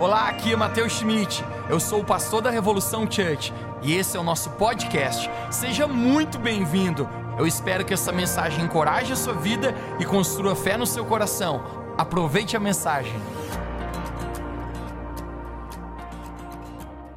[0.00, 1.44] Olá, aqui é Matheus Schmidt.
[1.68, 5.28] Eu sou o pastor da Revolução Church e esse é o nosso podcast.
[5.50, 7.06] Seja muito bem-vindo.
[7.38, 11.62] Eu espero que essa mensagem encoraje a sua vida e construa fé no seu coração.
[11.98, 13.12] Aproveite a mensagem.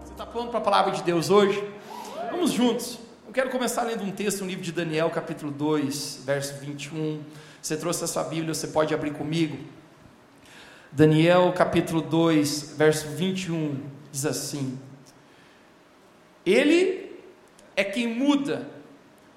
[0.03, 1.65] Você está pronto para a palavra de Deus hoje?
[2.31, 2.99] Vamos juntos.
[3.25, 7.23] Eu quero começar lendo um texto no livro de Daniel, capítulo 2, verso 21.
[7.61, 9.57] Você trouxe a sua Bíblia, você pode abrir comigo.
[10.95, 14.77] Daniel capítulo 2, verso 21, diz assim:
[16.45, 17.19] Ele
[17.75, 18.69] é quem muda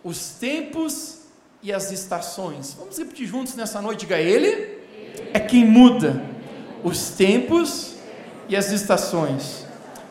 [0.05, 1.23] os tempos
[1.62, 2.74] e as estações.
[2.74, 4.83] Vamos repetir juntos nessa noite, diga Ele
[5.33, 6.23] é quem muda
[6.84, 7.95] os tempos
[8.50, 9.64] e as estações.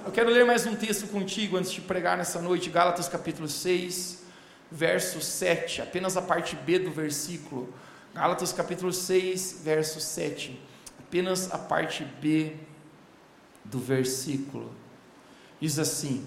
[0.03, 4.23] Eu quero ler mais um texto contigo antes de pregar nessa noite, Gálatas capítulo 6,
[4.72, 7.72] verso 7, apenas a parte B do versículo.
[8.16, 10.73] Gálatas capítulo 6, verso 7
[11.16, 12.52] apenas a parte B
[13.64, 14.70] do versículo.
[15.62, 16.26] Diz assim: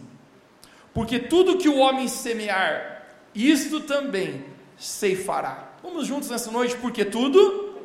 [0.94, 4.46] Porque tudo que o homem semear, isto também
[4.78, 5.72] ceifará.
[5.82, 7.76] Vamos juntos nessa noite, porque tudo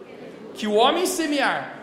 [0.53, 1.77] que o homem semear,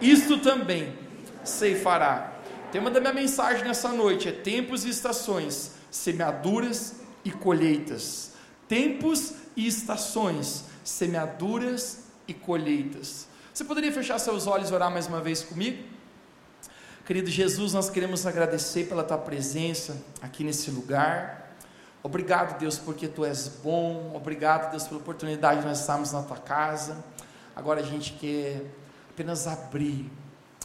[0.00, 0.96] isto também
[1.42, 2.34] ceifará.
[2.68, 8.34] O tema da minha mensagem nessa noite é tempos e estações, semeaduras e colheitas.
[8.68, 13.33] Tempos e estações, semeaduras e colheitas.
[13.54, 15.80] Você poderia fechar seus olhos e orar mais uma vez comigo?
[17.06, 21.54] Querido Jesus, nós queremos agradecer pela tua presença aqui nesse lugar.
[22.02, 24.10] Obrigado, Deus, porque tu és bom.
[24.12, 27.04] Obrigado, Deus, pela oportunidade de nós estarmos na tua casa.
[27.54, 28.60] Agora a gente quer
[29.10, 30.10] apenas abrir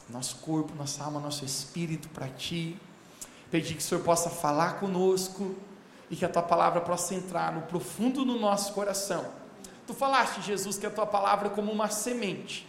[0.10, 2.76] nosso corpo, nossa alma, nosso espírito para ti.
[3.52, 5.56] Pedir que o Senhor possa falar conosco
[6.10, 9.28] e que a tua palavra possa entrar no profundo do nosso coração.
[9.86, 12.68] Tu falaste, Jesus, que a tua palavra é como uma semente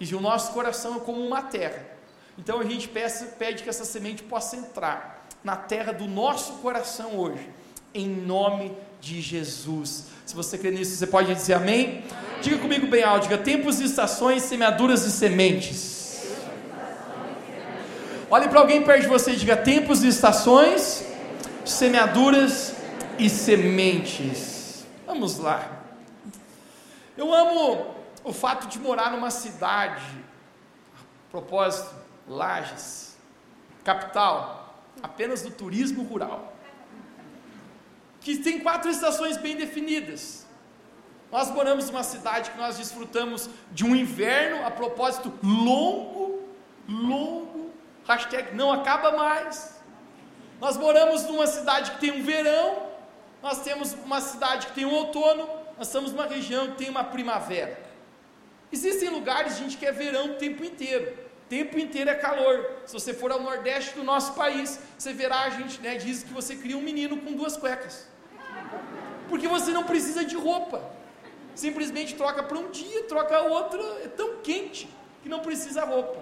[0.00, 1.84] e o nosso coração é como uma terra.
[2.38, 7.18] Então a gente peça, pede que essa semente possa entrar na terra do nosso coração
[7.18, 7.46] hoje,
[7.94, 10.06] em nome de Jesus.
[10.24, 12.02] Se você crê nisso, você pode dizer amém?
[12.40, 16.00] Diga comigo bem alto, diga tempos e estações, semeaduras e sementes.
[18.30, 21.04] Olhe para alguém perto de você e diga tempos e estações,
[21.64, 22.74] semeaduras
[23.18, 24.86] e sementes.
[25.06, 25.82] Vamos lá.
[27.18, 30.24] Eu amo o fato de morar numa cidade,
[30.94, 31.94] a propósito,
[32.28, 33.16] Lages,
[33.82, 36.52] capital, apenas do turismo rural,
[38.20, 40.46] que tem quatro estações bem definidas.
[41.32, 46.48] Nós moramos numa cidade que nós desfrutamos de um inverno, a propósito, longo,
[46.88, 47.70] longo,
[48.06, 49.80] hashtag não acaba mais.
[50.60, 52.90] Nós moramos numa cidade que tem um verão,
[53.42, 55.48] nós temos uma cidade que tem um outono,
[55.78, 57.89] nós estamos numa região que tem uma primavera.
[58.72, 61.12] Existem lugares, gente, que é verão o tempo inteiro.
[61.44, 62.64] O tempo inteiro é calor.
[62.86, 66.32] Se você for ao nordeste do nosso país, você verá a gente, né, diz que
[66.32, 68.06] você cria um menino com duas cuecas.
[69.28, 70.82] Porque você não precisa de roupa.
[71.54, 74.88] Simplesmente troca para um dia, troca outro, é tão quente
[75.22, 76.20] que não precisa roupa.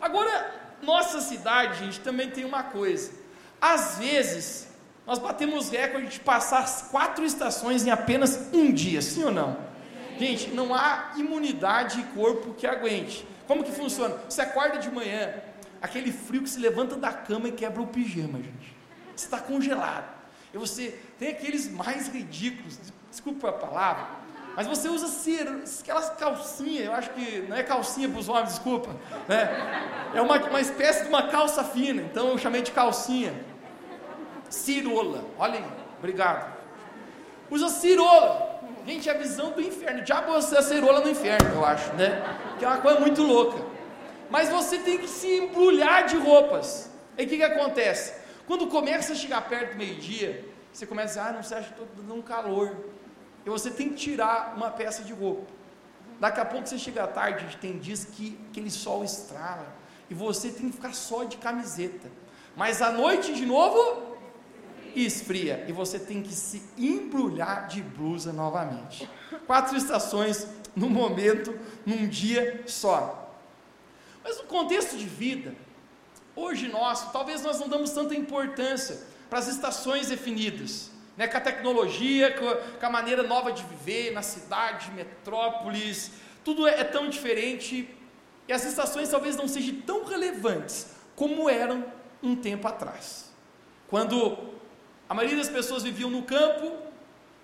[0.00, 3.10] Agora, nossa cidade, gente, também tem uma coisa.
[3.60, 4.68] Às vezes,
[5.06, 9.67] nós batemos recorde de passar as quatro estações em apenas um dia, sim ou não?
[10.18, 13.26] Gente, não há imunidade e corpo que aguente.
[13.46, 14.16] Como que funciona?
[14.28, 15.34] Você acorda de manhã,
[15.80, 18.76] aquele frio que se levanta da cama e quebra o pijama, gente.
[19.14, 20.12] Você está congelado.
[20.52, 22.78] E você tem aqueles mais ridículos,
[23.10, 24.06] desculpa a palavra,
[24.56, 28.48] mas você usa cera, aquelas calcinhas, eu acho que não é calcinha para os homens,
[28.50, 28.90] desculpa,
[29.28, 30.10] né?
[30.14, 33.32] É uma, uma espécie de uma calça fina, então eu chamei de calcinha.
[34.50, 35.64] Cirola, olha aí,
[35.98, 36.56] obrigado.
[37.50, 38.57] Usa cirola.
[38.88, 40.00] Gente, é a visão do inferno.
[40.02, 42.22] Diabo você é a no inferno, eu acho, né?
[42.58, 43.62] Que é uma coisa muito louca.
[44.30, 46.90] Mas você tem que se embrulhar de roupas.
[47.18, 48.14] E o que, que acontece?
[48.46, 51.66] Quando começa a chegar perto do meio-dia, você começa a dizer, ah, não, você acha
[51.66, 52.74] que estou dando um calor.
[53.44, 55.46] E você tem que tirar uma peça de roupa.
[56.18, 59.66] Daqui a pouco você chega à tarde, tem dias que aquele sol estrala.
[60.08, 62.10] E você tem que ficar só de camiseta.
[62.56, 64.07] Mas à noite, de novo,
[64.94, 69.08] e esfria, e você tem que se embrulhar de blusa novamente.
[69.46, 73.34] Quatro estações no momento, num dia só.
[74.22, 75.54] Mas no contexto de vida,
[76.36, 81.40] hoje nosso, talvez nós não damos tanta importância para as estações definidas, né, com a
[81.40, 86.12] tecnologia, com a maneira nova de viver na cidade, metrópolis,
[86.44, 87.88] tudo é, é tão diferente
[88.46, 91.84] e as estações talvez não sejam tão relevantes como eram
[92.22, 93.30] um tempo atrás.
[93.88, 94.38] Quando
[95.08, 96.76] a maioria das pessoas viviam no campo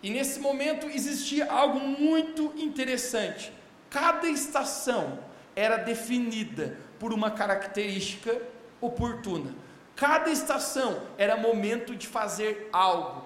[0.02, 3.52] e nesse momento existia algo muito interessante.
[3.88, 5.18] Cada estação
[5.56, 8.38] era definida por uma característica
[8.80, 9.54] oportuna.
[9.96, 13.24] Cada estação era momento de fazer algo.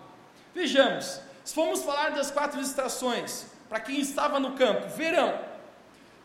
[0.54, 5.38] Vejamos, se formos falar das quatro estações, para quem estava no campo, verão,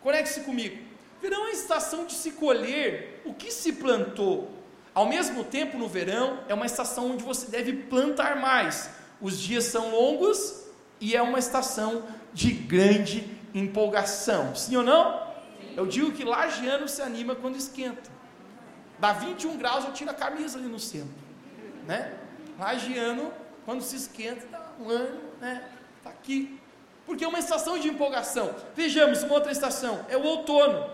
[0.02, 0.78] conecte-se comigo.
[1.22, 4.52] Verão é a estação de se colher o que se plantou.
[4.94, 8.90] Ao mesmo tempo, no verão, é uma estação onde você deve plantar mais.
[9.20, 10.66] Os dias são longos
[11.02, 12.04] e é uma estação
[12.34, 14.56] de grande empolgação.
[14.56, 15.24] Sim ou não?
[15.76, 18.12] Eu digo que lagiano se anima quando esquenta.
[19.00, 21.24] Dá 21 graus, eu tiro a camisa ali no centro.
[21.88, 22.14] Né?
[22.60, 23.34] Lagiano,
[23.66, 25.64] quando se esquenta, dá um ano, né?
[25.98, 26.60] Está aqui.
[27.06, 28.56] Porque é uma estação de empolgação.
[28.76, 30.90] Vejamos, uma outra estação, é o outono.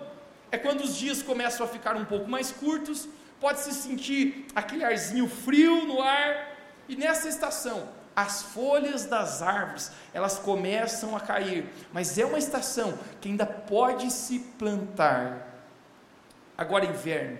[0.51, 3.07] É quando os dias começam a ficar um pouco mais curtos,
[3.39, 6.57] pode-se sentir aquele arzinho frio no ar.
[6.87, 12.97] E nessa estação, as folhas das árvores, elas começam a cair, mas é uma estação
[13.21, 15.63] que ainda pode se plantar.
[16.57, 17.37] Agora inverno.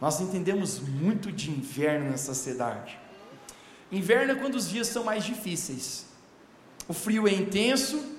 [0.00, 2.98] Nós entendemos muito de inverno nessa cidade.
[3.90, 6.06] Inverno é quando os dias são mais difíceis.
[6.86, 8.14] O frio é intenso,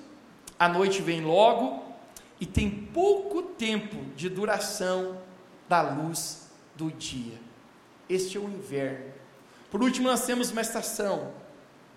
[0.58, 1.84] a noite vem logo
[2.40, 5.20] e tem pouco tempo de duração
[5.68, 6.45] da luz
[6.76, 7.38] do dia.
[8.08, 9.12] Este é o inverno.
[9.70, 11.32] Por último, nós temos uma estação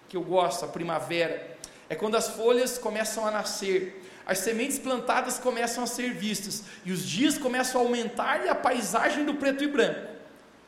[0.08, 1.58] que eu gosto, a primavera.
[1.88, 6.92] É quando as folhas começam a nascer, as sementes plantadas começam a ser vistas, e
[6.92, 10.10] os dias começam a aumentar e a paisagem do preto e branco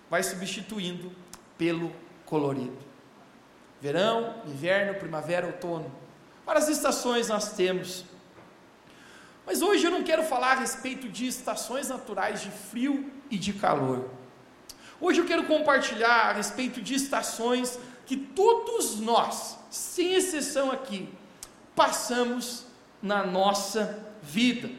[0.10, 1.12] vai substituindo
[1.58, 1.92] pelo
[2.26, 2.78] colorido.
[3.80, 5.90] Verão, inverno, primavera, outono.
[6.46, 8.04] Várias estações nós temos.
[9.46, 13.54] Mas hoje eu não quero falar a respeito de estações naturais de frio e de
[13.54, 14.10] calor.
[15.00, 21.10] Hoje eu quero compartilhar a respeito de estações que todos nós, sem exceção aqui,
[21.76, 22.66] passamos
[23.02, 24.70] na nossa vida.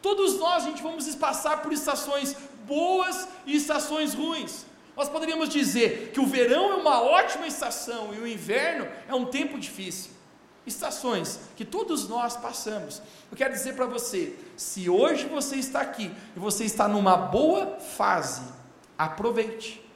[0.00, 2.34] Todos nós, a gente, vamos passar por estações
[2.66, 4.64] boas e estações ruins.
[4.96, 9.26] Nós poderíamos dizer que o verão é uma ótima estação e o inverno é um
[9.26, 10.17] tempo difícil.
[10.68, 13.02] Estações que todos nós passamos.
[13.30, 17.78] Eu quero dizer para você: se hoje você está aqui e você está numa boa
[17.80, 18.42] fase,
[18.96, 19.88] aproveite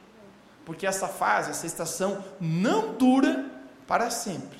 [0.65, 3.45] porque essa fase, essa estação não dura
[3.87, 4.59] para sempre.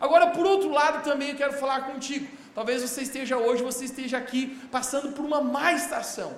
[0.00, 2.28] Agora, por outro lado, também eu quero falar contigo.
[2.54, 6.34] Talvez você esteja hoje, você esteja aqui passando por uma má estação,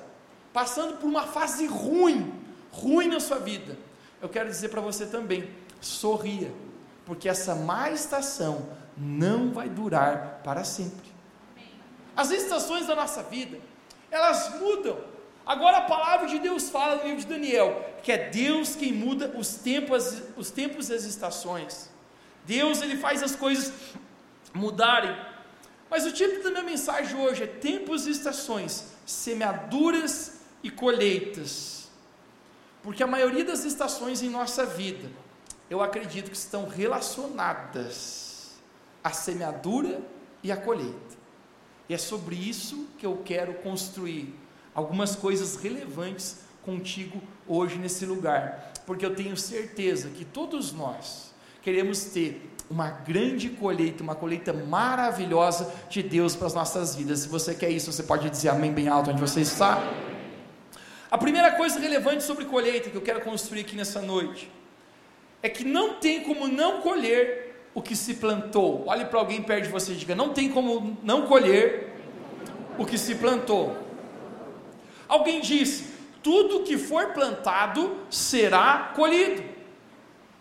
[0.53, 2.32] passando por uma fase ruim,
[2.73, 3.79] ruim na sua vida.
[4.20, 5.49] Eu quero dizer para você também,
[5.81, 6.53] sorria,
[7.06, 8.69] porque essa má estação
[9.00, 11.11] não vai durar para sempre.
[12.14, 13.58] As estações da nossa vida,
[14.11, 14.99] elas mudam,
[15.50, 19.35] Agora a palavra de Deus fala no livro de Daniel, que é Deus quem muda
[19.37, 21.91] os tempos, os tempos e as estações.
[22.44, 23.73] Deus ele faz as coisas
[24.55, 25.12] mudarem.
[25.91, 31.91] Mas o título da minha mensagem hoje é tempos e estações, semeaduras e colheitas.
[32.81, 35.11] Porque a maioria das estações em nossa vida,
[35.69, 38.30] eu acredito que estão relacionadas
[39.02, 40.00] à semeadura
[40.43, 41.19] e à colheita.
[41.88, 44.35] E é sobre isso que eu quero construir
[44.75, 51.32] algumas coisas relevantes contigo hoje nesse lugar, porque eu tenho certeza que todos nós
[51.62, 57.20] queremos ter uma grande colheita, uma colheita maravilhosa de Deus para as nossas vidas.
[57.20, 59.82] Se você quer isso, você pode dizer amém bem alto onde você está.
[61.11, 64.48] A primeira coisa relevante sobre colheita que eu quero construir aqui nessa noite
[65.43, 68.84] é que não tem como não colher o que se plantou.
[68.86, 71.94] Olhe para alguém perto de você e diga: não tem como não colher
[72.79, 73.77] o que se plantou.
[75.08, 79.43] Alguém disse: tudo que for plantado será colhido.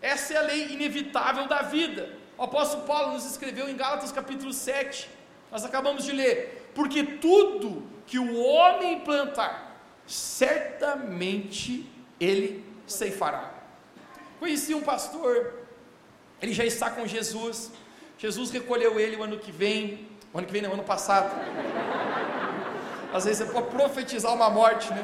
[0.02, 2.18] Essa é a lei inevitável da vida.
[2.38, 5.10] O apóstolo Paulo nos escreveu em Gálatas capítulo 7.
[5.52, 6.72] Nós acabamos de ler.
[6.74, 11.86] Porque tudo que o homem plantar, certamente
[12.20, 13.54] ele ceifará.
[14.40, 15.59] Conheci um pastor,
[16.42, 17.72] ele já está com Jesus.
[18.18, 21.32] Jesus recolheu ele o ano que vem, o ano que vem, não, ano passado.
[23.14, 25.04] Às vezes você pode profetizar uma morte, né?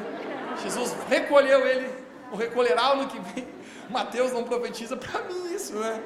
[0.62, 1.90] Jesus recolheu ele,
[2.30, 3.46] o recolherá no que vem.
[3.90, 6.02] Mateus não profetiza para mim isso, né?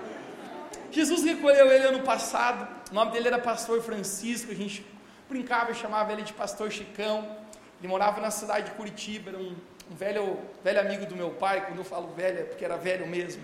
[0.90, 2.66] Jesus recolheu ele ano passado.
[2.90, 4.50] O nome dele era Pastor Francisco.
[4.50, 4.84] A gente
[5.28, 7.36] brincava e chamava ele de Pastor Chicão.
[7.78, 9.30] Ele morava na cidade de Curitiba.
[9.30, 9.54] Era um,
[9.90, 11.64] um velho, velho amigo do meu pai.
[11.66, 13.42] Quando eu falo velho, é porque era velho mesmo.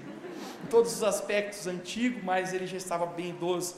[0.65, 3.77] Em todos os aspectos antigo, mas ele já estava bem idoso.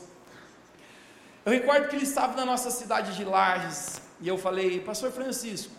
[1.44, 5.72] Eu recordo que ele estava na nossa cidade de Lages, e eu falei, Pastor Francisco,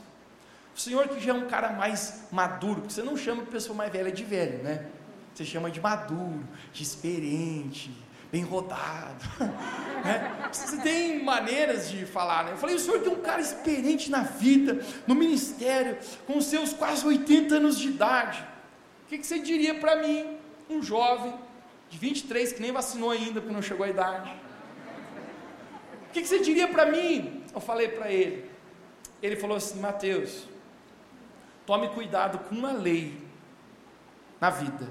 [0.76, 3.76] o senhor que já é um cara mais maduro, porque você não chama a pessoa
[3.76, 4.86] mais velha de velho, né?
[5.34, 7.92] Você chama de maduro, de experiente,
[8.32, 9.26] bem rodado.
[10.00, 10.50] Né?
[10.50, 12.54] Você tem maneiras de falar, né?
[12.54, 17.06] Eu falei, o senhor tem um cara experiente na vida, no ministério, com seus quase
[17.06, 18.42] 80 anos de idade.
[19.04, 20.38] O que, que você diria para mim,
[20.70, 21.34] um jovem
[21.90, 24.32] de 23 que nem vacinou ainda porque não chegou à idade?
[26.10, 27.44] O que, que você diria para mim?
[27.54, 28.50] Eu falei para ele.
[29.22, 30.48] Ele falou assim: Mateus,
[31.66, 33.18] tome cuidado com uma lei
[34.40, 34.88] na vida,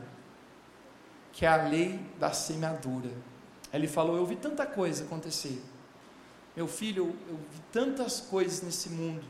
[1.33, 3.11] que é a lei da semeadura.
[3.73, 5.63] Ele falou: Eu vi tanta coisa acontecer.
[6.55, 9.25] Meu filho, eu, eu vi tantas coisas nesse mundo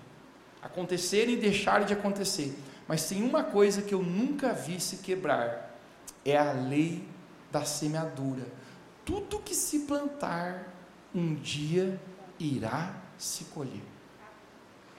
[0.63, 2.57] acontecerem e deixarem de acontecer.
[2.87, 5.68] Mas tem uma coisa que eu nunca vi se quebrar:
[6.31, 7.07] é a lei
[7.51, 8.47] da semeadura.
[9.05, 10.73] Tudo que se plantar,
[11.15, 12.01] um dia
[12.39, 13.83] irá se colher.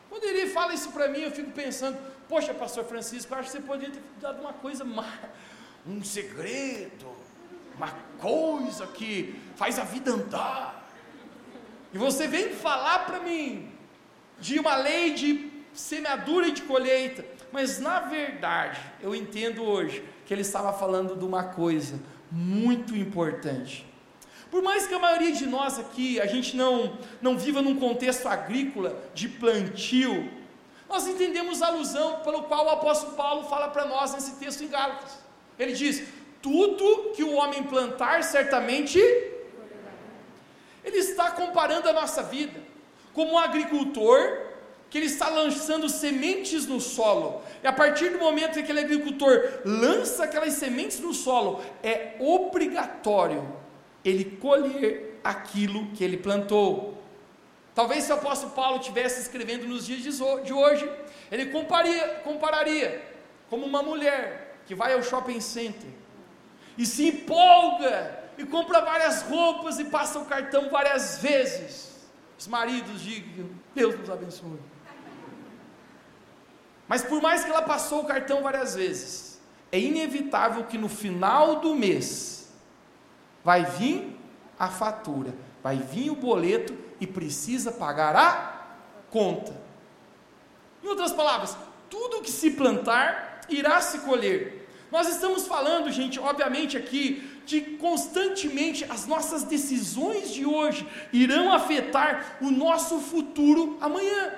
[0.10, 3.62] Quando ele fala isso para mim, eu fico pensando: Poxa, Pastor Francisco, acho que você
[3.62, 4.84] poderia ter dado uma coisa
[5.88, 7.16] um segredo,
[7.76, 10.90] uma coisa que faz a vida andar.
[11.94, 13.72] E você vem falar para mim
[14.40, 20.34] de uma lei de semeadura e de colheita, mas na verdade, eu entendo hoje que
[20.36, 22.00] ele estava falando de uma coisa
[22.32, 23.84] muito importante.
[24.52, 28.28] Por mais que a maioria de nós aqui, a gente não, não viva num contexto
[28.28, 30.32] agrícola de plantio,
[30.88, 34.68] nós entendemos a alusão pelo qual o apóstolo Paulo fala para nós nesse texto em
[34.68, 35.18] Gálatas.
[35.58, 36.04] Ele diz:
[36.44, 39.00] tudo que o homem plantar, certamente.
[40.84, 42.62] Ele está comparando a nossa vida
[43.16, 44.49] como um agricultor
[44.90, 47.42] que ele está lançando sementes no solo.
[47.64, 53.60] E a partir do momento que aquele agricultor lança aquelas sementes no solo, é obrigatório
[54.04, 56.98] ele colher aquilo que ele plantou.
[57.76, 60.02] Talvez se o apóstolo Paulo estivesse escrevendo nos dias
[60.44, 60.90] de hoje,
[61.32, 63.02] ele compararia, compararia
[63.50, 65.90] como uma mulher que vai ao shopping center
[66.78, 71.90] e se empolga e compra várias roupas e passa o cartão várias vezes.
[72.38, 74.60] Os maridos digam, Deus nos abençoe.
[76.90, 79.40] Mas por mais que ela passou o cartão várias vezes,
[79.72, 82.52] é inevitável que no final do mês
[83.44, 84.18] vai vir
[84.58, 88.66] a fatura, vai vir o boleto e precisa pagar a
[89.12, 89.56] conta.
[90.84, 91.56] Em outras palavras,
[91.92, 94.68] tudo que se plantar irá se colher.
[94.92, 102.38] Nós estamos falando, gente, obviamente aqui, de constantemente as nossas decisões de hoje irão afetar
[102.42, 104.34] o nosso futuro amanhã.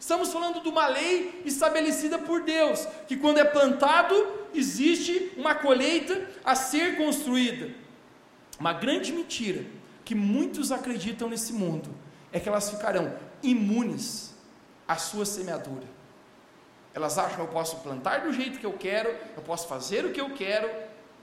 [0.00, 4.14] Estamos falando de uma lei estabelecida por Deus, que quando é plantado,
[4.54, 7.70] existe uma colheita a ser construída.
[8.58, 9.62] Uma grande mentira
[10.02, 11.94] que muitos acreditam nesse mundo
[12.32, 14.34] é que elas ficarão imunes
[14.88, 15.86] à sua semeadura.
[16.94, 20.12] Elas acham que eu posso plantar do jeito que eu quero, eu posso fazer o
[20.12, 20.68] que eu quero,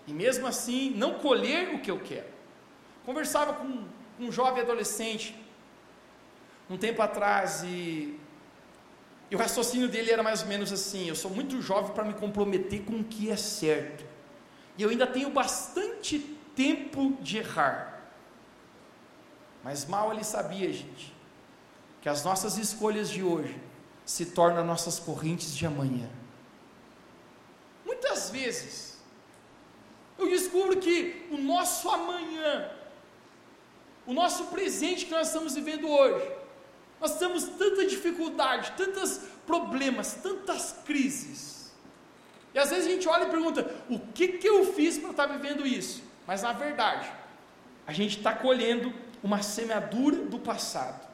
[0.05, 2.27] e mesmo assim não colher o que eu quero.
[3.03, 3.85] Conversava com
[4.19, 5.35] um jovem adolescente
[6.69, 8.19] um tempo atrás e,
[9.29, 12.13] e o raciocínio dele era mais ou menos assim: eu sou muito jovem para me
[12.13, 14.05] comprometer com o que é certo,
[14.77, 16.19] e eu ainda tenho bastante
[16.55, 18.01] tempo de errar.
[19.63, 21.13] Mas mal ele sabia, gente,
[22.01, 23.59] que as nossas escolhas de hoje
[24.05, 26.09] se tornam nossas correntes de amanhã.
[27.85, 28.97] Muitas vezes,
[30.17, 32.71] eu descubro que o nosso amanhã,
[34.05, 36.31] o nosso presente que nós estamos vivendo hoje,
[36.99, 41.71] nós temos tanta dificuldade, tantos problemas, tantas crises.
[42.53, 45.25] E às vezes a gente olha e pergunta: o que, que eu fiz para estar
[45.27, 46.03] vivendo isso?
[46.25, 47.09] Mas na verdade,
[47.85, 51.07] a gente está colhendo uma semeadura do passado.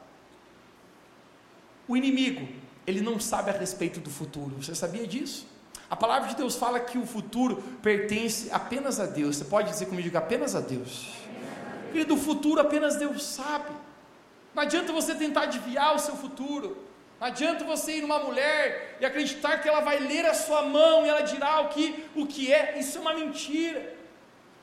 [1.86, 2.48] O inimigo,
[2.86, 4.56] ele não sabe a respeito do futuro.
[4.62, 5.46] Você sabia disso?
[5.90, 9.36] A palavra de Deus fala que o futuro pertence apenas a Deus.
[9.36, 11.12] Você pode dizer comigo apenas a Deus?
[11.92, 13.70] Querido, o futuro apenas Deus sabe.
[14.54, 16.76] Não adianta você tentar adivinhar o seu futuro.
[17.20, 21.04] Não adianta você ir numa mulher e acreditar que ela vai ler a sua mão
[21.04, 22.78] e ela dirá o que, o que é.
[22.78, 23.94] Isso é uma mentira.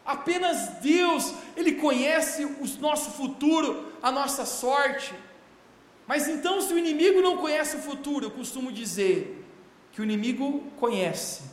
[0.06, 5.14] Apenas Deus, Ele conhece o nosso futuro, a nossa sorte.
[6.08, 9.46] Mas então, se o inimigo não conhece o futuro, eu costumo dizer
[9.92, 11.44] que o inimigo conhece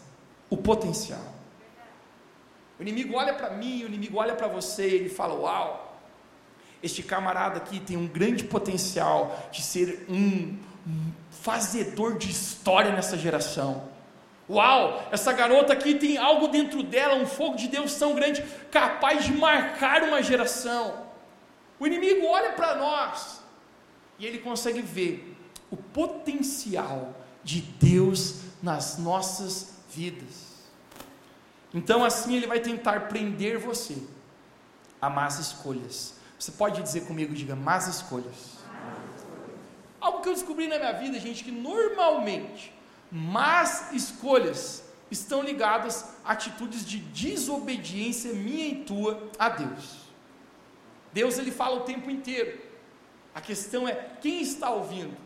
[0.49, 1.35] o potencial.
[2.79, 5.88] O inimigo olha para mim, o inimigo olha para você, ele fala: Uau,
[6.83, 10.57] este camarada aqui tem um grande potencial de ser um,
[11.31, 13.89] fazedor de história nessa geração.
[14.49, 19.25] Uau, essa garota aqui tem algo dentro dela, um fogo de Deus tão grande, capaz
[19.25, 21.07] de marcar uma geração.
[21.79, 23.43] O inimigo olha para nós
[24.19, 25.37] e ele consegue ver
[25.71, 30.49] o potencial de Deus nas nossas vidas.
[31.73, 33.97] Então, assim, ele vai tentar prender você
[35.01, 36.18] a más escolhas.
[36.39, 38.59] Você pode dizer comigo, diga, más escolhas.
[40.01, 42.73] Algo que eu descobri na minha vida, gente, que normalmente
[43.11, 50.09] más escolhas estão ligadas a atitudes de desobediência minha e tua a Deus.
[51.13, 52.61] Deus ele fala o tempo inteiro.
[53.35, 55.17] A questão é quem está ouvindo.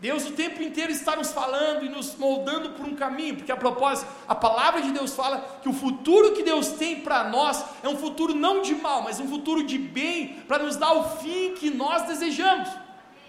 [0.00, 3.56] Deus o tempo inteiro está nos falando e nos moldando por um caminho, porque a
[3.56, 7.88] propósito, a palavra de Deus fala que o futuro que Deus tem para nós é
[7.88, 11.54] um futuro não de mal, mas um futuro de bem, para nos dar o fim
[11.54, 12.70] que nós desejamos.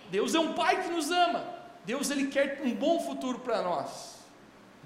[0.09, 1.43] Deus é um pai que nos ama.
[1.85, 4.19] Deus ele quer um bom futuro para nós.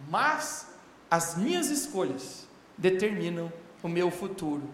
[0.09, 0.73] Mas
[1.09, 4.67] as minhas escolhas determinam o meu futuro.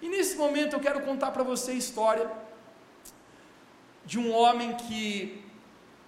[0.00, 2.30] E nesse momento eu quero contar para você a história
[4.06, 5.43] de um homem que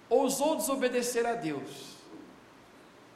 [0.09, 1.97] ousou desobedecer a Deus.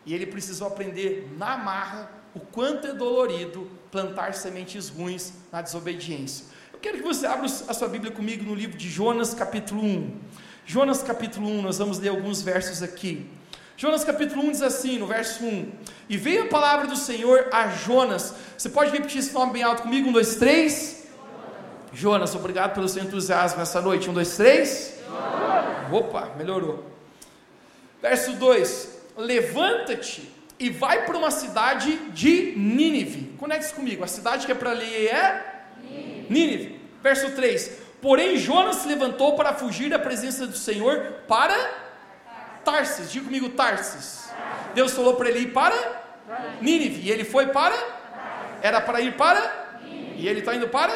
[0.06, 6.46] E ele precisou aprender na marra o quanto é dolorido plantar sementes ruins na desobediência.
[6.74, 10.18] Eu quero que você abra a sua Bíblia comigo no livro de Jonas, capítulo 1.
[10.66, 13.30] Jonas, capítulo 1, nós vamos ler alguns versos aqui.
[13.76, 15.72] Jonas capítulo 1 diz assim, no verso 1:
[16.08, 18.34] E veio a palavra do Senhor a Jonas.
[18.58, 20.10] Você pode repetir esse nome bem alto comigo?
[20.10, 21.08] Um, dois, três.
[21.92, 24.10] Jonas, obrigado pelo seu entusiasmo nessa noite.
[24.10, 25.01] Um, dois, três.
[25.92, 26.86] Opa, melhorou.
[28.02, 33.36] Verso 2: Levanta-te e vai para uma cidade de Nínive.
[33.38, 34.04] Conecte comigo.
[34.04, 36.28] A cidade que é para ler é Nínive.
[36.30, 36.82] Nínive.
[37.02, 41.56] Verso 3: Porém, Jonas se levantou para fugir da presença do Senhor para
[42.64, 43.12] Tarsis.
[43.12, 44.32] Diga comigo, Tarsis.
[44.74, 45.76] Deus falou para ele ir para
[46.62, 47.02] Nínive.
[47.02, 47.76] E ele foi para?
[48.62, 49.80] Era para ir para?
[50.16, 50.94] E ele está indo para?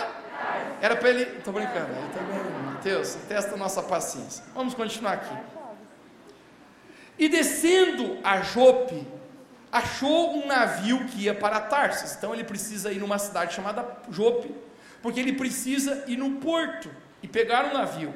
[0.81, 1.23] Era para ele.
[1.23, 1.89] Estou brincando.
[1.91, 2.44] Ele também.
[2.85, 4.43] Deus, testa a nossa paciência.
[4.53, 5.35] Vamos continuar aqui.
[7.17, 9.07] E descendo a Jope,
[9.71, 12.15] achou um navio que ia para Tarsis.
[12.15, 14.53] Então ele precisa ir numa cidade chamada Jope,
[15.01, 16.91] porque ele precisa ir no porto
[17.23, 18.13] e pegar um navio.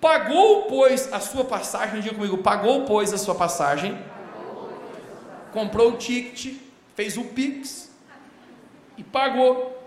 [0.00, 4.02] Pagou, pois, a sua passagem, diga comigo, pagou, pois, a sua passagem,
[5.52, 6.56] comprou o ticket,
[6.94, 7.90] fez o Pix
[8.96, 9.78] e pagou.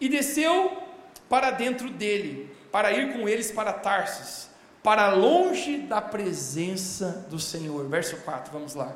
[0.00, 0.80] E desceu
[1.28, 4.48] para dentro dele para ir com eles para Tarsis,
[4.82, 7.86] para longe da presença do Senhor.
[7.86, 8.90] Verso 4, vamos lá.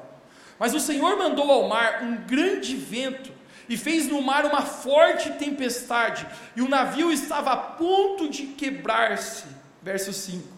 [0.58, 3.30] Mas o Senhor mandou ao mar um grande vento
[3.68, 9.44] e fez no mar uma forte tempestade, e o navio estava a ponto de quebrar-se.
[9.82, 10.56] Verso 5.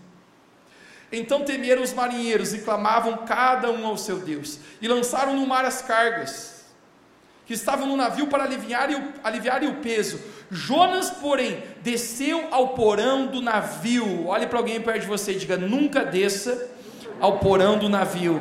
[1.10, 5.64] Então temeram os marinheiros e clamavam cada um ao seu Deus, e lançaram no mar
[5.64, 6.57] as cargas
[7.48, 10.20] que estavam no navio para aliviar o, aliviar o peso.
[10.50, 14.26] Jonas, porém, desceu ao porão do navio.
[14.26, 16.68] Olhe para alguém perto de você e diga: nunca desça
[17.18, 18.38] ao porão do navio.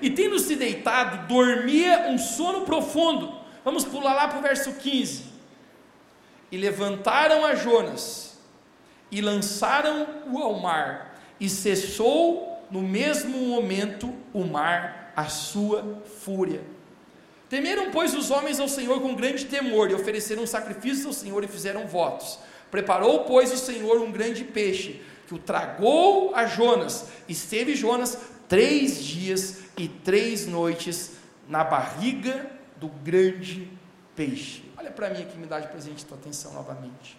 [0.00, 3.34] E tendo se deitado, dormia um sono profundo.
[3.64, 5.24] Vamos pular lá para o verso 15.
[6.52, 8.38] E levantaram a Jonas
[9.10, 16.62] e lançaram-o ao mar, e cessou no mesmo momento o mar a sua fúria.
[17.50, 21.48] Temeram, pois, os homens ao Senhor com grande temor, e ofereceram sacrifícios ao Senhor e
[21.48, 22.38] fizeram votos.
[22.70, 28.16] Preparou, pois, o Senhor um grande peixe, que o tragou a Jonas, e esteve Jonas
[28.48, 31.16] três dias e três noites
[31.48, 33.68] na barriga do grande
[34.14, 34.62] peixe.
[34.78, 37.18] Olha para mim aqui, me dá de presente tua atenção novamente.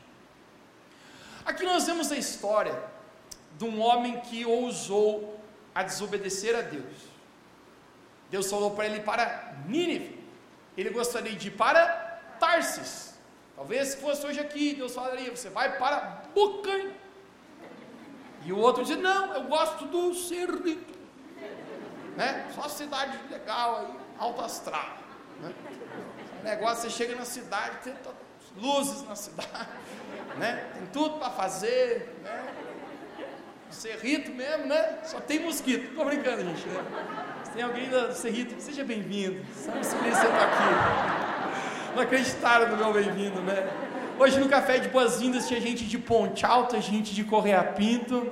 [1.43, 2.81] Aqui nós vemos a história
[3.57, 5.41] de um homem que ousou
[5.75, 7.11] a desobedecer a Deus.
[8.29, 10.20] Deus falou para ele para Nínive
[10.81, 13.13] ele gostaria de ir para Tarsis.
[13.55, 16.91] Talvez se fosse hoje aqui, Deus falaria: você vai para Bucan.
[18.43, 20.99] E o outro diz: não, eu gosto do Cerrito.
[22.17, 22.49] Né?
[22.55, 24.97] Só cidade legal aí, alto astral.
[25.39, 25.53] Né?
[26.41, 27.95] O negócio, você chega na cidade, tem
[28.57, 29.69] luzes na cidade,
[30.37, 30.71] né?
[30.73, 32.19] tem tudo para fazer.
[32.23, 32.55] Né?
[33.69, 34.99] Cerrito mesmo, né?
[35.05, 35.91] Só tem mosquito.
[35.91, 36.67] Estou brincando, gente.
[36.67, 37.30] Né?
[37.53, 39.43] Tem alguém da Cerrito, seja bem-vindo.
[39.53, 41.93] Sabe se você está aqui.
[41.93, 43.69] Não acreditaram no meu bem-vindo, né?
[44.17, 48.31] Hoje no Café de Boas-Vindas tinha gente de Ponte Alta, gente de Correia Pinto.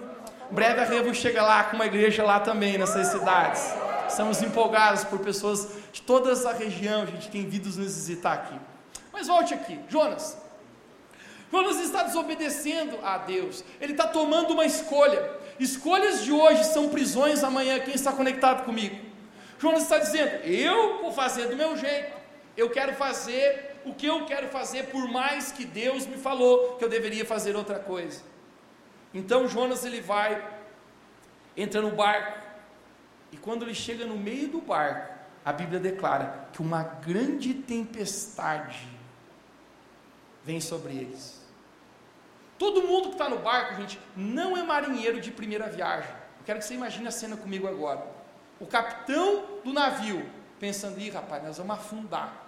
[0.49, 3.73] Breve a Revo chega lá com uma igreja lá também, nessas cidades.
[4.08, 8.55] Estamos empolgados por pessoas de toda essa região, gente tem vindo nos visitar aqui.
[9.12, 10.38] Mas volte aqui, Jonas.
[11.51, 15.29] Jonas está desobedecendo a Deus, ele está tomando uma escolha.
[15.60, 17.79] Escolhas de hoje são prisões amanhã.
[17.79, 19.09] Quem está conectado comigo?
[19.60, 22.17] Jonas está dizendo: Eu vou fazer do meu jeito,
[22.56, 26.84] eu quero fazer o que eu quero fazer, por mais que Deus me falou que
[26.84, 28.24] eu deveria fazer outra coisa.
[29.13, 30.43] Então Jonas ele vai,
[31.56, 32.39] entra no barco,
[33.32, 38.88] e quando ele chega no meio do barco, a Bíblia declara que uma grande tempestade
[40.43, 41.39] vem sobre eles.
[42.58, 46.12] Todo mundo que está no barco, gente, não é marinheiro de primeira viagem.
[46.39, 48.18] Eu quero que você imagine a cena comigo agora.
[48.60, 52.48] O capitão do navio, pensando, ih rapaz, nós vamos afundar.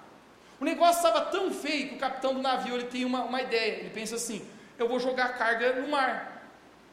[0.60, 3.80] O negócio estava tão feio que o capitão do navio ele tem uma, uma ideia.
[3.80, 4.48] Ele pensa assim:
[4.78, 6.46] eu vou jogar a carga no mar.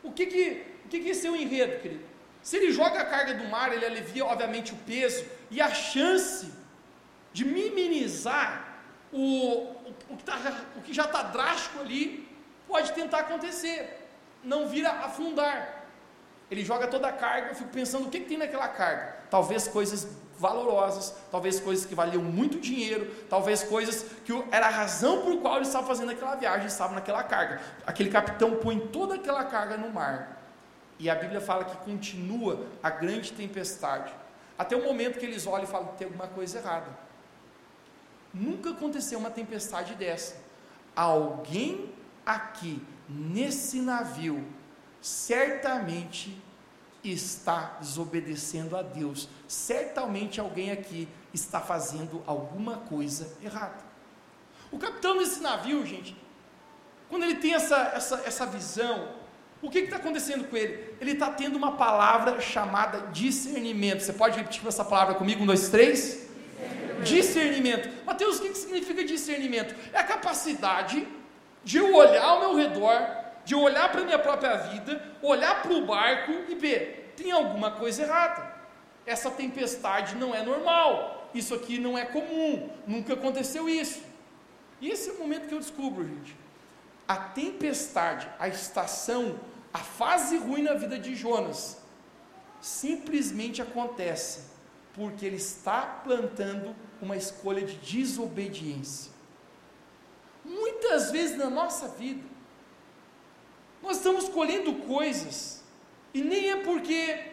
[0.02, 2.04] O que que, o que, que é o enredo, querido?
[2.42, 6.52] Se ele joga a carga do mar, ele alivia, obviamente, o peso e a chance
[7.32, 8.78] de minimizar
[9.12, 10.38] o, o, o, que, tá,
[10.76, 12.28] o que já está drástico ali,
[12.66, 14.08] pode tentar acontecer.
[14.42, 15.77] Não vira afundar.
[16.50, 19.16] Ele joga toda a carga, eu fico pensando o que, que tem naquela carga.
[19.30, 20.08] Talvez coisas
[20.38, 25.56] valorosas, talvez coisas que valiam muito dinheiro, talvez coisas que era a razão por qual
[25.56, 27.60] ele estava fazendo aquela viagem, estava naquela carga.
[27.86, 30.40] Aquele capitão põe toda aquela carga no mar.
[30.98, 34.12] E a Bíblia fala que continua a grande tempestade.
[34.56, 36.86] Até o momento que eles olham e falam: tem alguma coisa errada.
[38.32, 40.36] Nunca aconteceu uma tempestade dessa.
[40.94, 44.44] Alguém aqui nesse navio
[45.00, 46.36] certamente
[47.02, 49.28] está desobedecendo a Deus.
[49.46, 53.86] Certamente alguém aqui está fazendo alguma coisa errada.
[54.70, 56.16] O capitão desse navio, gente,
[57.08, 59.08] quando ele tem essa, essa, essa visão,
[59.62, 60.94] o que está acontecendo com ele?
[61.00, 64.00] Ele está tendo uma palavra chamada discernimento.
[64.00, 65.42] Você pode repetir essa palavra comigo?
[65.42, 66.28] Um, dois, três?
[67.02, 67.88] Discernimento.
[68.04, 69.74] Mateus, o que, que significa discernimento?
[69.92, 71.06] É a capacidade
[71.64, 73.00] de eu olhar ao meu redor,
[73.48, 77.70] de olhar para a minha própria vida, olhar para o barco e ver, tem alguma
[77.70, 78.42] coisa errada.
[79.06, 81.30] Essa tempestade não é normal.
[81.34, 82.68] Isso aqui não é comum.
[82.86, 84.02] Nunca aconteceu isso.
[84.80, 86.36] E esse é o momento que eu descubro, gente
[87.08, 89.40] a tempestade, a estação,
[89.72, 91.78] a fase ruim na vida de Jonas,
[92.60, 94.42] simplesmente acontece
[94.92, 99.10] porque ele está plantando uma escolha de desobediência.
[100.44, 102.22] Muitas vezes na nossa vida,
[103.82, 105.62] nós estamos colhendo coisas,
[106.12, 107.24] e nem é porque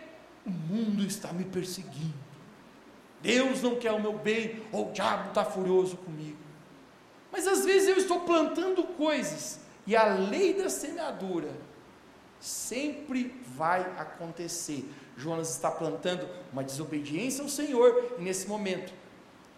[0.45, 2.13] o mundo está me perseguindo,
[3.21, 6.37] Deus não quer o meu bem, ou o diabo está furioso comigo.
[7.31, 11.51] Mas às vezes eu estou plantando coisas e a lei da semeadura
[12.39, 14.87] sempre vai acontecer.
[15.17, 18.93] Jonas está plantando uma desobediência ao Senhor, e nesse momento,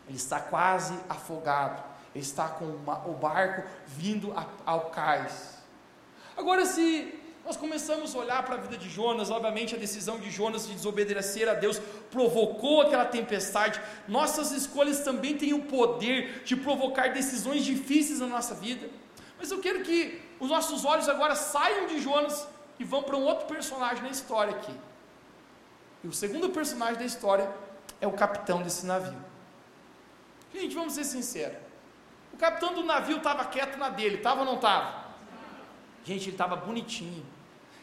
[0.07, 1.83] ele está quase afogado,
[2.15, 5.56] ele está com uma, o barco vindo a, ao cais.
[6.37, 10.29] Agora, se nós começamos a olhar para a vida de Jonas, obviamente a decisão de
[10.29, 11.79] Jonas de desobedecer a Deus
[12.11, 13.81] provocou aquela tempestade.
[14.07, 18.89] Nossas escolhas também têm o poder de provocar decisões difíceis na nossa vida.
[19.39, 22.47] Mas eu quero que os nossos olhos agora saiam de Jonas
[22.77, 24.75] e vão para um outro personagem na história aqui.
[26.03, 27.49] E o segundo personagem da história
[28.01, 29.17] é o capitão desse navio.
[30.53, 31.57] Gente, vamos ser sinceros.
[32.33, 35.06] O capitão do navio estava quieto na dele, estava ou não estava?
[36.07, 37.25] Gente, ele estava bonitinho.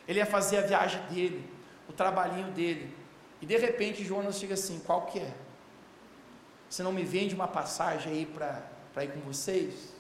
[0.09, 1.47] Ele ia fazer a viagem dele,
[1.87, 2.97] o trabalhinho dele.
[3.43, 5.35] E de repente Jonas chega assim: qual que é?
[6.67, 9.93] Você não me vende uma passagem aí para ir com vocês?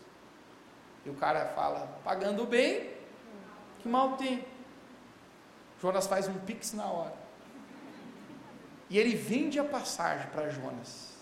[1.05, 2.93] E o cara fala, pagando bem,
[3.81, 4.43] que mal tem.
[5.83, 7.15] Jonas faz um pix na hora.
[8.89, 11.13] E ele vende a passagem para Jonas.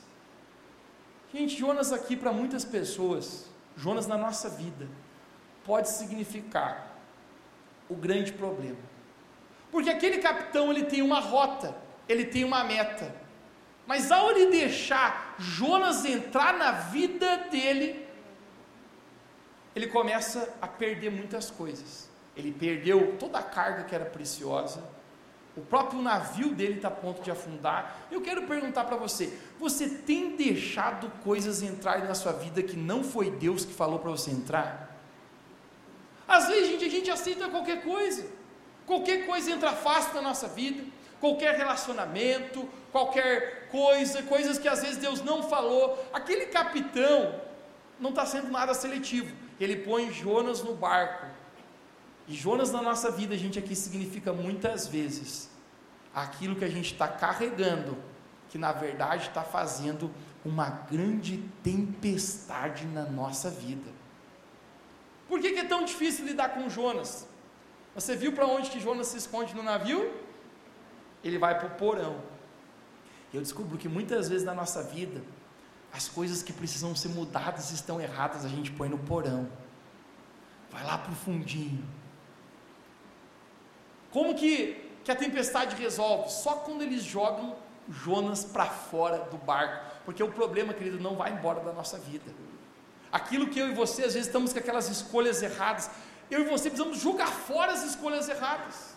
[1.34, 4.88] Gente, Jonas aqui para muitas pessoas, Jonas na nossa vida,
[5.64, 6.91] pode significar
[7.92, 8.78] o grande problema.
[9.70, 11.74] Porque aquele capitão ele tem uma rota,
[12.08, 13.14] ele tem uma meta.
[13.86, 18.06] Mas ao ele deixar Jonas entrar na vida dele,
[19.74, 22.10] ele começa a perder muitas coisas.
[22.36, 24.82] Ele perdeu toda a carga que era preciosa.
[25.56, 28.06] O próprio navio dele está a ponto de afundar.
[28.10, 33.04] Eu quero perguntar para você: você tem deixado coisas entrarem na sua vida que não
[33.04, 34.91] foi Deus que falou para você entrar?
[36.36, 38.24] Às vezes, gente, a gente aceita qualquer coisa.
[38.90, 40.82] Qualquer coisa entra fácil na nossa vida.
[41.20, 45.84] Qualquer relacionamento, qualquer coisa, coisas que às vezes Deus não falou.
[46.12, 47.18] Aquele capitão
[48.00, 49.32] não está sendo nada seletivo
[49.64, 51.26] ele põe Jonas no barco.
[52.26, 55.50] E Jonas na nossa vida, gente aqui significa muitas vezes
[56.14, 57.96] aquilo que a gente está carregando,
[58.48, 60.10] que na verdade está fazendo
[60.44, 63.90] uma grande tempestade na nossa vida.
[65.28, 67.26] Por que, que é tão difícil lidar com Jonas?
[67.94, 70.12] Você viu para onde que Jonas se esconde no navio?
[71.22, 72.20] Ele vai para o porão.
[73.32, 75.22] Eu descubro que muitas vezes na nossa vida,
[75.92, 79.48] as coisas que precisam ser mudadas estão erradas, a gente põe no porão.
[80.70, 81.84] Vai lá para o fundinho.
[84.10, 86.30] Como que, que a tempestade resolve?
[86.30, 87.56] Só quando eles jogam
[87.88, 89.92] Jonas para fora do barco.
[90.04, 92.24] Porque o problema, querido, não vai embora da nossa vida.
[93.12, 95.90] Aquilo que eu e você às vezes estamos com aquelas escolhas erradas.
[96.30, 98.94] Eu e você precisamos jogar fora as escolhas erradas.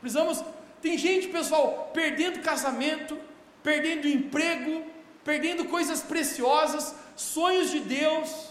[0.00, 0.42] Precisamos.
[0.80, 3.18] Tem gente, pessoal, perdendo casamento,
[3.62, 4.90] perdendo emprego,
[5.22, 8.50] perdendo coisas preciosas, sonhos de Deus,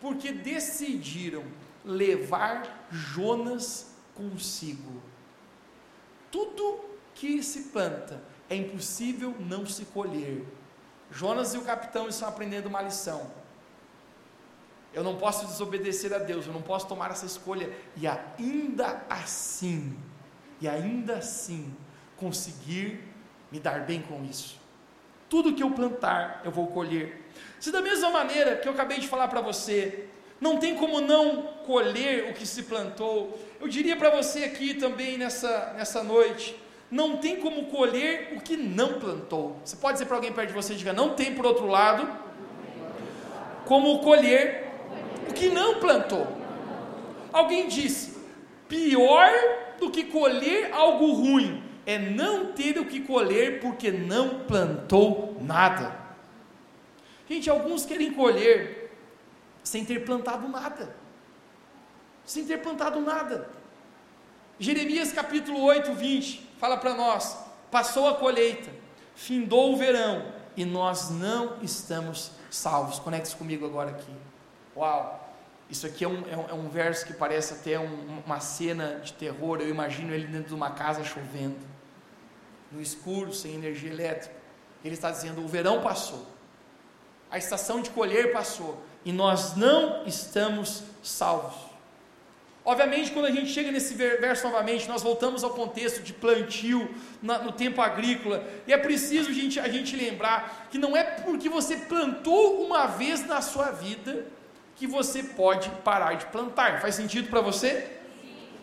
[0.00, 1.44] porque decidiram
[1.84, 5.00] levar Jonas consigo.
[6.32, 10.44] Tudo que se planta é impossível não se colher.
[11.10, 13.30] Jonas e o capitão estão aprendendo uma lição.
[14.98, 19.96] Eu não posso desobedecer a Deus, eu não posso tomar essa escolha e ainda assim,
[20.60, 21.72] e ainda assim,
[22.16, 23.00] conseguir
[23.52, 24.58] me dar bem com isso.
[25.28, 27.30] Tudo que eu plantar, eu vou colher.
[27.60, 30.06] Se da mesma maneira que eu acabei de falar para você,
[30.40, 35.16] não tem como não colher o que se plantou, eu diria para você aqui também
[35.16, 39.60] nessa, nessa noite, não tem como colher o que não plantou.
[39.64, 42.08] Você pode dizer para alguém perto de você, diga, não tem por outro lado,
[43.64, 44.67] como colher
[45.38, 46.26] que não plantou.
[47.32, 48.18] Alguém disse,
[48.68, 49.30] pior
[49.78, 55.96] do que colher algo ruim é não ter o que colher porque não plantou nada.
[57.28, 58.90] Gente, alguns querem colher
[59.62, 60.94] sem ter plantado nada.
[62.24, 63.48] Sem ter plantado nada.
[64.58, 67.38] Jeremias capítulo 8, 20 fala para nós:
[67.70, 68.70] passou a colheita,
[69.14, 72.98] findou o verão e nós não estamos salvos.
[72.98, 74.12] Conecte-se comigo agora aqui.
[74.76, 75.27] Uau!
[75.70, 79.00] Isso aqui é um, é um, é um verso que parece até um, uma cena
[79.04, 79.60] de terror.
[79.60, 81.58] Eu imagino ele dentro de uma casa chovendo,
[82.72, 84.34] no escuro, sem energia elétrica.
[84.82, 86.26] Ele está dizendo: o verão passou,
[87.30, 91.68] a estação de colher passou e nós não estamos salvos.
[92.64, 97.50] Obviamente, quando a gente chega nesse verso novamente, nós voltamos ao contexto de plantio no
[97.50, 101.76] tempo agrícola, e é preciso a gente, a gente lembrar que não é porque você
[101.76, 104.26] plantou uma vez na sua vida
[104.78, 106.80] que você pode parar de plantar.
[106.80, 107.98] Faz sentido para você?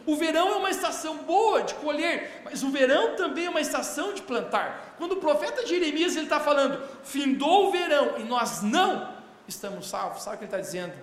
[0.06, 4.14] O verão é uma estação boa de colher, mas o verão também é uma estação
[4.14, 4.96] de plantar.
[4.98, 9.14] Quando o profeta Jeremias ele está falando, findou o verão e nós não
[9.48, 10.94] estamos salvos, sabe o que ele está dizendo?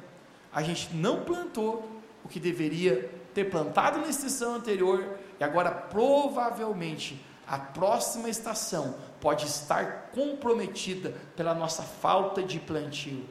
[0.53, 5.05] A gente não plantou o que deveria ter plantado na estação anterior
[5.39, 13.27] e agora provavelmente a próxima estação pode estar comprometida pela nossa falta de plantio.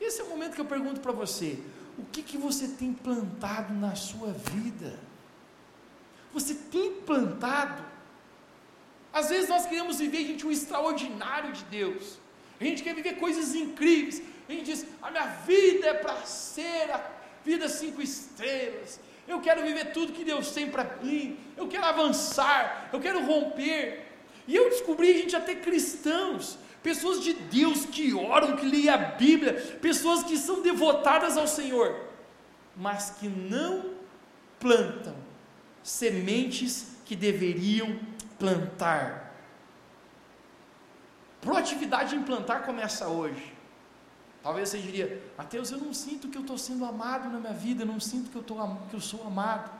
[0.00, 1.58] Esse é o momento que eu pergunto para você:
[1.98, 4.98] o que, que você tem plantado na sua vida?
[6.32, 7.84] Você tem plantado?
[9.12, 12.18] Às vezes nós queremos viver, gente, o extraordinário de Deus.
[12.60, 14.22] A gente quer viver coisas incríveis.
[14.48, 17.04] A gente diz: a minha vida é para ser a
[17.44, 19.00] vida cinco estrelas.
[19.26, 21.38] Eu quero viver tudo que Deus tem para mim.
[21.56, 22.88] Eu quero avançar.
[22.92, 24.06] Eu quero romper.
[24.46, 29.54] E eu descobri, gente, até cristãos, pessoas de Deus que oram, que leem a Bíblia,
[29.80, 31.98] pessoas que são devotadas ao Senhor,
[32.76, 33.90] mas que não
[34.58, 35.14] plantam
[35.82, 37.98] sementes que deveriam
[38.38, 39.34] plantar.
[41.40, 43.54] Proatividade em plantar começa hoje.
[44.42, 47.82] Talvez você diria, Mateus, eu não sinto que eu estou sendo amado na minha vida,
[47.82, 48.56] eu não sinto que eu, tô,
[48.88, 49.70] que eu sou amado.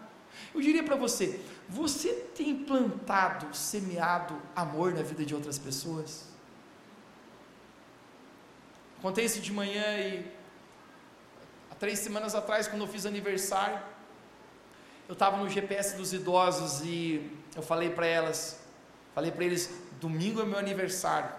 [0.54, 6.29] Eu diria para você, você tem plantado, semeado amor na vida de outras pessoas?
[9.02, 10.30] Contei isso de manhã e
[11.70, 13.80] há três semanas atrás, quando eu fiz aniversário,
[15.08, 18.60] eu estava no GPS dos idosos e eu falei para elas,
[19.14, 21.30] falei para eles, domingo é meu aniversário.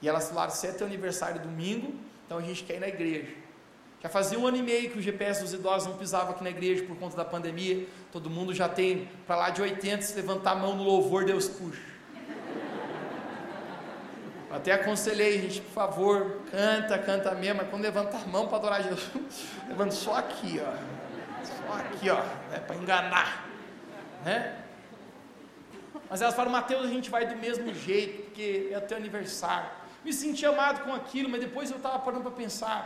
[0.00, 3.34] E elas falaram: se é teu aniversário domingo, então a gente quer ir na igreja.
[4.02, 6.50] Já fazia um ano e meio que o GPS dos idosos não pisava aqui na
[6.50, 7.86] igreja por conta da pandemia.
[8.10, 11.46] Todo mundo já tem para lá de 80, se levantar a mão no louvor, Deus
[11.46, 11.91] puxa.
[14.52, 18.82] Até aconselhei, gente, por favor, canta, canta mesmo, mas quando levantar a mão para adorar
[18.82, 20.72] Jesus, levanta só aqui, ó.
[21.44, 23.46] Só aqui, ó, né, para enganar,
[24.24, 24.58] né?
[26.08, 29.82] Mas elas falam, Mateus, a gente vai do mesmo jeito, porque é o teu aniversário
[30.04, 32.80] me senti amado com aquilo, mas depois eu estava parando para pensar.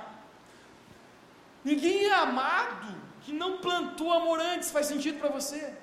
[1.65, 5.75] Ninguém é amado que não plantou amor antes, faz sentido para você?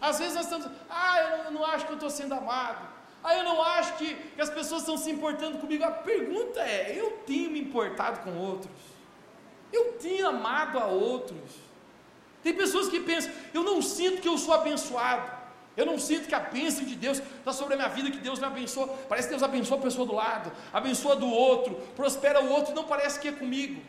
[0.00, 2.88] Às vezes nós estamos, ah, eu não, eu não acho que eu estou sendo amado,
[3.22, 5.84] ah, eu não acho que, que as pessoas estão se importando comigo.
[5.84, 8.72] A pergunta é: eu tenho me importado com outros?
[9.72, 11.70] Eu tenho amado a outros?
[12.42, 15.40] Tem pessoas que pensam, eu não sinto que eu sou abençoado.
[15.76, 18.38] Eu não sinto que a bênção de Deus está sobre a minha vida, que Deus
[18.38, 18.88] me abençoa.
[19.08, 22.84] Parece que Deus abençoa a pessoa do lado, abençoa do outro, prospera o outro, não
[22.84, 23.80] parece que é comigo.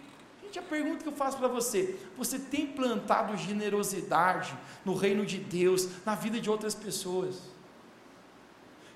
[0.44, 4.54] Gente, a pergunta que eu faço para você: você tem plantado generosidade
[4.86, 7.42] no reino de Deus, na vida de outras pessoas?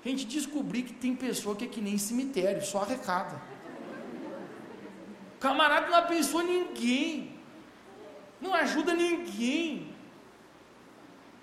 [0.06, 3.42] Gente, descobri que tem pessoa que é que nem cemitério, só arrecada.
[5.40, 7.34] Camarada não abençoa ninguém,
[8.40, 9.92] não ajuda ninguém.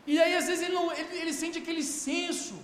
[0.08, 2.56] E aí, às vezes, ele, não, ele, ele sente aquele senso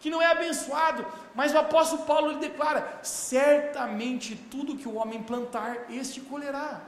[0.00, 5.22] que não é abençoado, mas o apóstolo Paulo ele declara: certamente tudo que o homem
[5.22, 6.82] plantar, este colherá.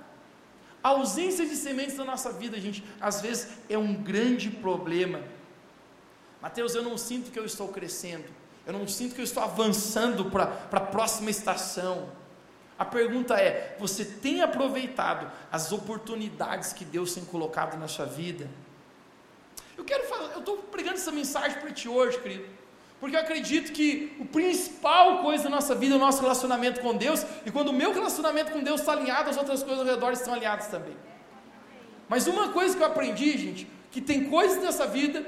[0.82, 5.20] A ausência de sementes na nossa vida, gente, às vezes é um grande problema.
[6.40, 8.24] Mateus, eu não sinto que eu estou crescendo,
[8.66, 12.10] eu não sinto que eu estou avançando para a próxima estação.
[12.78, 18.48] A pergunta é: você tem aproveitado as oportunidades que Deus tem colocado na sua vida?
[19.76, 22.44] Eu quero falar, eu estou pregando essa mensagem para ti hoje, querido,
[23.00, 26.96] porque eu acredito que o principal coisa da nossa vida é o nosso relacionamento com
[26.96, 30.12] Deus, e quando o meu relacionamento com Deus está alinhado, as outras coisas ao redor
[30.12, 30.96] estão alinhadas também.
[32.08, 35.24] Mas uma coisa que eu aprendi, gente, que tem coisas nessa vida,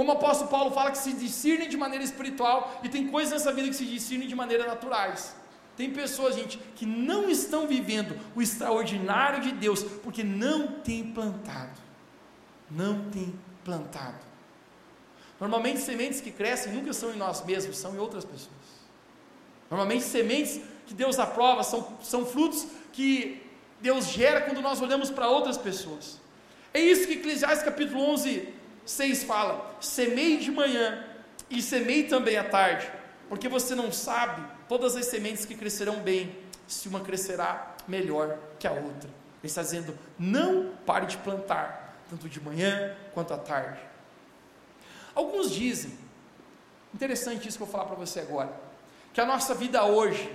[0.00, 3.52] como o apóstolo Paulo fala, que se discernem de maneira espiritual, e tem coisas nessa
[3.52, 5.36] vida que se discernem de maneira naturais.
[5.76, 11.78] Tem pessoas, gente, que não estão vivendo o extraordinário de Deus, porque não tem plantado.
[12.70, 14.24] Não tem plantado.
[15.38, 18.70] Normalmente, sementes que crescem nunca são em nós mesmos, são em outras pessoas.
[19.70, 23.42] Normalmente, sementes que Deus aprova são, são frutos que
[23.82, 26.18] Deus gera quando nós olhamos para outras pessoas.
[26.72, 28.59] É isso que Eclesiastes capítulo 11,
[28.90, 31.04] 6 fala: Semei de manhã
[31.48, 32.90] e semei também à tarde,
[33.28, 38.66] porque você não sabe todas as sementes que crescerão bem, se uma crescerá melhor que
[38.66, 39.08] a outra.
[39.08, 43.80] Ele está dizendo: não pare de plantar, tanto de manhã quanto à tarde.
[45.14, 45.96] Alguns dizem,
[46.94, 48.52] interessante isso que eu vou falar para você agora,
[49.12, 50.32] que a nossa vida hoje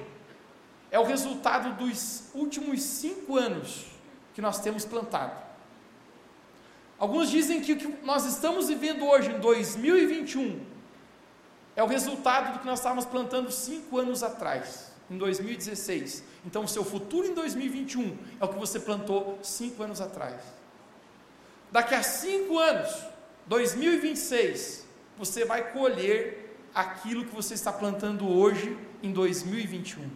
[0.92, 3.86] é o resultado dos últimos cinco anos
[4.34, 5.45] que nós temos plantado.
[6.98, 10.62] Alguns dizem que o que nós estamos vivendo hoje, em 2021,
[11.76, 16.24] é o resultado do que nós estávamos plantando cinco anos atrás, em 2016.
[16.46, 20.42] Então, o seu futuro em 2021 é o que você plantou cinco anos atrás.
[21.72, 22.90] Daqui a cinco anos,
[23.48, 24.86] 2026,
[25.18, 30.10] você vai colher aquilo que você está plantando hoje em 2021.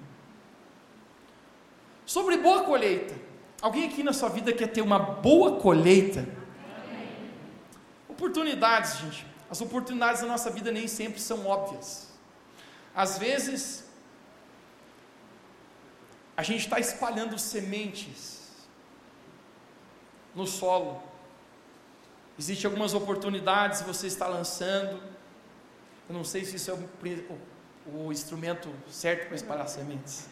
[2.06, 3.14] Sobre boa colheita.
[3.62, 6.39] Alguém aqui na sua vida quer ter uma boa colheita?
[8.20, 9.26] Oportunidades, gente.
[9.50, 12.10] As oportunidades da nossa vida nem sempre são óbvias.
[12.94, 13.86] Às vezes,
[16.38, 18.40] a gente está espalhando sementes
[20.36, 21.02] no solo
[22.40, 24.98] Existem algumas oportunidades que você está lançando.
[26.08, 26.90] Eu não sei se isso é o,
[27.86, 30.30] o, o instrumento certo para espalhar sementes.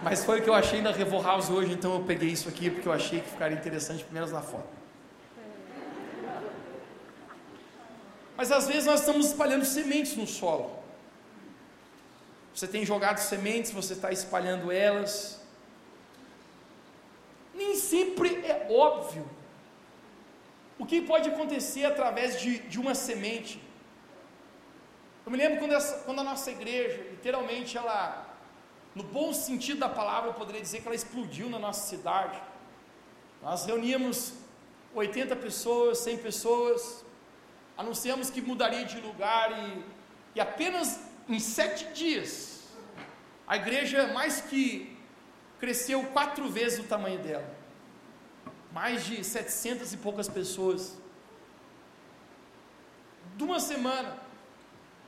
[0.00, 2.70] Mas foi o que eu achei na Revo House hoje, então eu peguei isso aqui
[2.70, 4.77] porque eu achei que ficaria interessante, pelo menos na foto.
[8.38, 10.66] Mas às vezes nós estamos espalhando sementes no solo.
[12.54, 15.40] Você tem jogado sementes, você está espalhando elas.
[17.52, 19.28] Nem sempre é óbvio
[20.78, 23.60] o que pode acontecer através de, de uma semente?
[25.26, 28.36] Eu me lembro quando, essa, quando a nossa igreja, literalmente, ela,
[28.94, 32.40] no bom sentido da palavra, eu poderia dizer que ela explodiu na nossa cidade.
[33.42, 34.34] Nós reuníamos
[34.94, 37.04] 80 pessoas, 100 pessoas,
[37.78, 39.84] anunciamos que mudaria de lugar e,
[40.34, 42.64] e apenas em sete dias,
[43.46, 44.94] a igreja mais que
[45.58, 47.58] cresceu quatro vezes o tamanho dela
[48.72, 50.96] mais de 700 e poucas pessoas.
[53.36, 54.16] De uma semana,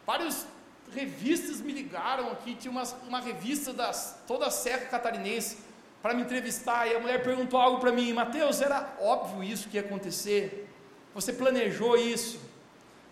[0.06, 0.46] várias
[0.92, 3.92] revistas me ligaram aqui, tinha uma, uma revista da
[4.26, 5.58] toda a Serra Catarinense
[6.02, 9.76] para me entrevistar, e a mulher perguntou algo para mim, Mateus, era óbvio isso que
[9.76, 10.68] ia acontecer?
[11.14, 12.40] Você planejou isso?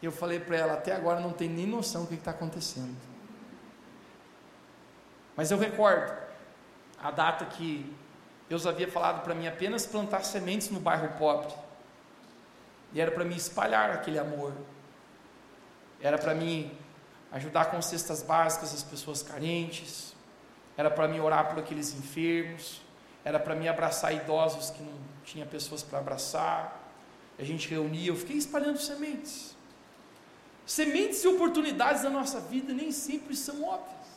[0.03, 2.97] Eu falei para ela, até agora não tem nem noção do que está acontecendo.
[5.37, 6.13] Mas eu recordo
[7.01, 7.95] a data que
[8.49, 11.53] Deus havia falado para mim apenas plantar sementes no bairro pobre.
[12.93, 14.53] E era para mim espalhar aquele amor.
[16.01, 16.77] Era para mim
[17.33, 20.15] ajudar com cestas básicas as pessoas carentes.
[20.77, 22.81] Era para mim orar por aqueles enfermos.
[23.25, 26.81] Era para mim abraçar idosos que não tinha pessoas para abraçar.
[27.39, 29.58] A gente reunia, eu fiquei espalhando sementes.
[30.77, 34.09] Sementes e oportunidades da nossa vida nem sempre são óbvias.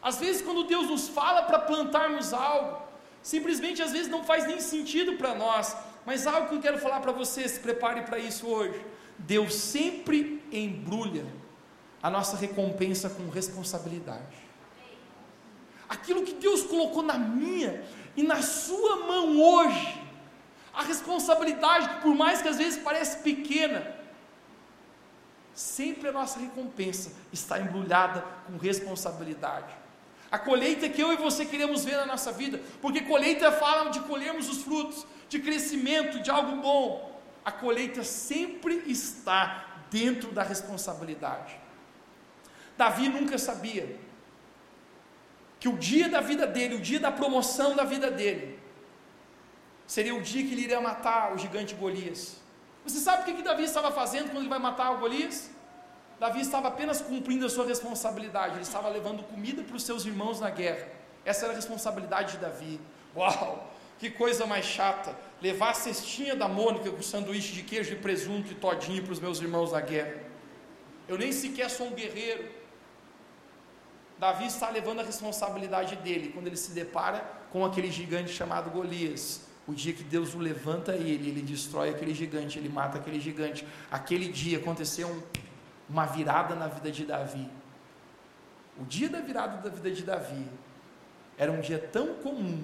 [0.00, 2.88] Às vezes, quando Deus nos fala para plantarmos algo,
[3.22, 5.76] Simplesmente às vezes não faz nem sentido para nós,
[6.06, 8.80] mas algo que eu quero falar para você, se prepare para isso hoje.
[9.18, 11.26] Deus sempre embrulha
[12.02, 14.36] a nossa recompensa com responsabilidade.
[15.88, 17.82] Aquilo que Deus colocou na minha
[18.16, 20.00] e na sua mão hoje,
[20.72, 23.94] a responsabilidade, por mais que às vezes pareça pequena,
[25.58, 29.74] sempre a nossa recompensa está embrulhada com responsabilidade.
[30.30, 33.98] A colheita que eu e você queremos ver na nossa vida, porque colheita fala de
[34.00, 37.20] colhermos os frutos, de crescimento, de algo bom.
[37.44, 41.58] A colheita sempre está dentro da responsabilidade.
[42.76, 43.98] Davi nunca sabia
[45.58, 48.60] que o dia da vida dele, o dia da promoção da vida dele,
[49.88, 52.47] seria o dia que ele iria matar o gigante Golias.
[52.84, 55.50] Você sabe o que, que Davi estava fazendo quando ele vai matar o Golias?
[56.18, 60.40] Davi estava apenas cumprindo a sua responsabilidade, ele estava levando comida para os seus irmãos
[60.40, 60.88] na guerra.
[61.24, 62.80] Essa era a responsabilidade de Davi.
[63.14, 65.14] Uau, que coisa mais chata!
[65.40, 69.20] Levar a cestinha da Mônica com sanduíche de queijo e presunto e todinho para os
[69.20, 70.16] meus irmãos na guerra.
[71.06, 72.50] Eu nem sequer sou um guerreiro.
[74.18, 79.47] Davi está levando a responsabilidade dele quando ele se depara com aquele gigante chamado Golias.
[79.68, 83.64] O dia que Deus o levanta ele, ele destrói aquele gigante, ele mata aquele gigante.
[83.90, 85.22] Aquele dia aconteceu um
[85.88, 87.48] uma virada na vida de Davi.
[88.78, 90.46] O dia da virada da vida de Davi
[91.36, 92.62] era um dia tão comum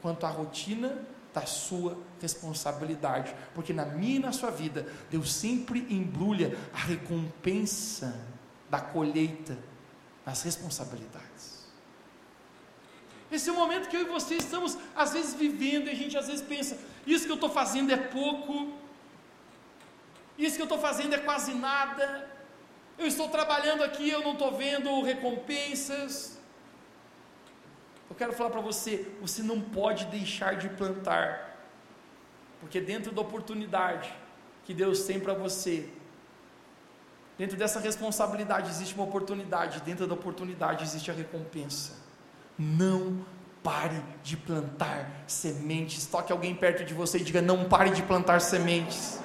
[0.00, 0.98] quanto a rotina
[1.34, 8.20] da sua responsabilidade, porque na minha e na sua vida, Deus sempre embrulha a recompensa
[8.68, 9.56] da colheita
[10.26, 11.51] nas responsabilidades.
[13.32, 16.16] Esse é o momento que eu e você estamos, às vezes, vivendo, e a gente
[16.18, 18.74] às vezes pensa: isso que eu estou fazendo é pouco,
[20.38, 22.30] isso que eu estou fazendo é quase nada,
[22.98, 26.38] eu estou trabalhando aqui, eu não estou vendo recompensas.
[28.10, 31.56] Eu quero falar para você: você não pode deixar de plantar,
[32.60, 34.12] porque dentro da oportunidade
[34.66, 35.88] que Deus tem para você,
[37.38, 42.11] dentro dessa responsabilidade existe uma oportunidade, dentro da oportunidade existe a recompensa.
[42.62, 43.24] Não
[43.60, 46.06] pare de plantar sementes.
[46.06, 49.20] Toque alguém perto de você e diga: não pare de plantar sementes.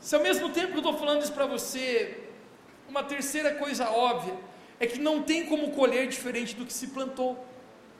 [0.00, 2.28] Se ao mesmo tempo que eu estou falando isso para você,
[2.88, 4.34] uma terceira coisa óbvia
[4.80, 7.46] é que não tem como colher diferente do que se plantou.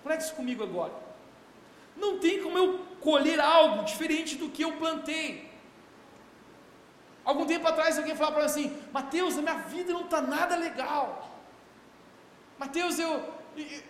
[0.03, 0.93] Conecte isso comigo agora.
[1.97, 5.49] Não tem como eu colher algo diferente do que eu plantei.
[7.25, 10.57] Algum tempo atrás alguém falava para mim assim: Mateus, a minha vida não está nada
[10.57, 11.32] legal.
[12.63, 13.13] Mateus, eu,
[13.57, 13.83] eu.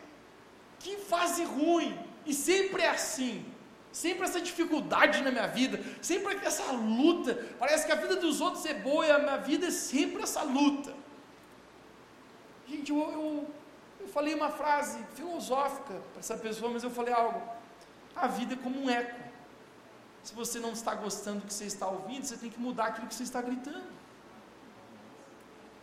[0.82, 1.90] Que fase ruim.
[2.26, 3.34] E sempre é assim
[3.92, 7.34] sempre essa dificuldade na minha vida, sempre essa luta.
[7.58, 10.42] Parece que a vida dos outros é boa e a minha vida é sempre essa
[10.42, 10.94] luta.
[12.66, 13.50] Gente, eu, eu,
[14.00, 17.42] eu falei uma frase filosófica para essa pessoa, mas eu falei algo.
[18.16, 19.20] A vida é como um eco.
[20.22, 23.08] Se você não está gostando do que você está ouvindo, você tem que mudar aquilo
[23.08, 23.92] que você está gritando.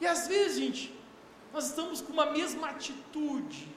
[0.02, 0.99] E às vezes, gente,
[1.54, 3.68] nós estamos com uma mesma atitude,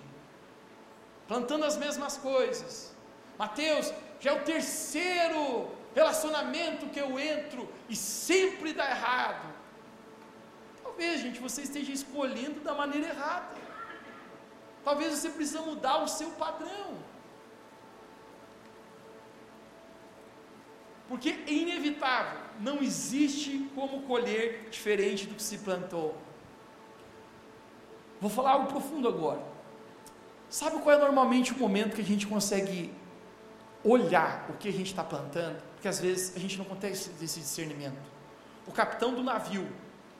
[1.26, 2.94] plantando as mesmas coisas.
[3.38, 9.52] Mateus, já é o terceiro relacionamento que eu entro e sempre dá errado.
[10.82, 13.56] Talvez, gente, você esteja escolhendo da maneira errada.
[14.84, 16.98] Talvez você precise mudar o seu padrão.
[21.08, 26.16] Porque é inevitável, não existe como colher diferente do que se plantou.
[28.22, 29.42] Vou falar algo profundo agora.
[30.48, 32.94] Sabe qual é normalmente o momento que a gente consegue
[33.82, 37.40] olhar o que a gente está plantando, porque às vezes a gente não consegue esse
[37.40, 37.98] discernimento.
[38.64, 39.66] O capitão do navio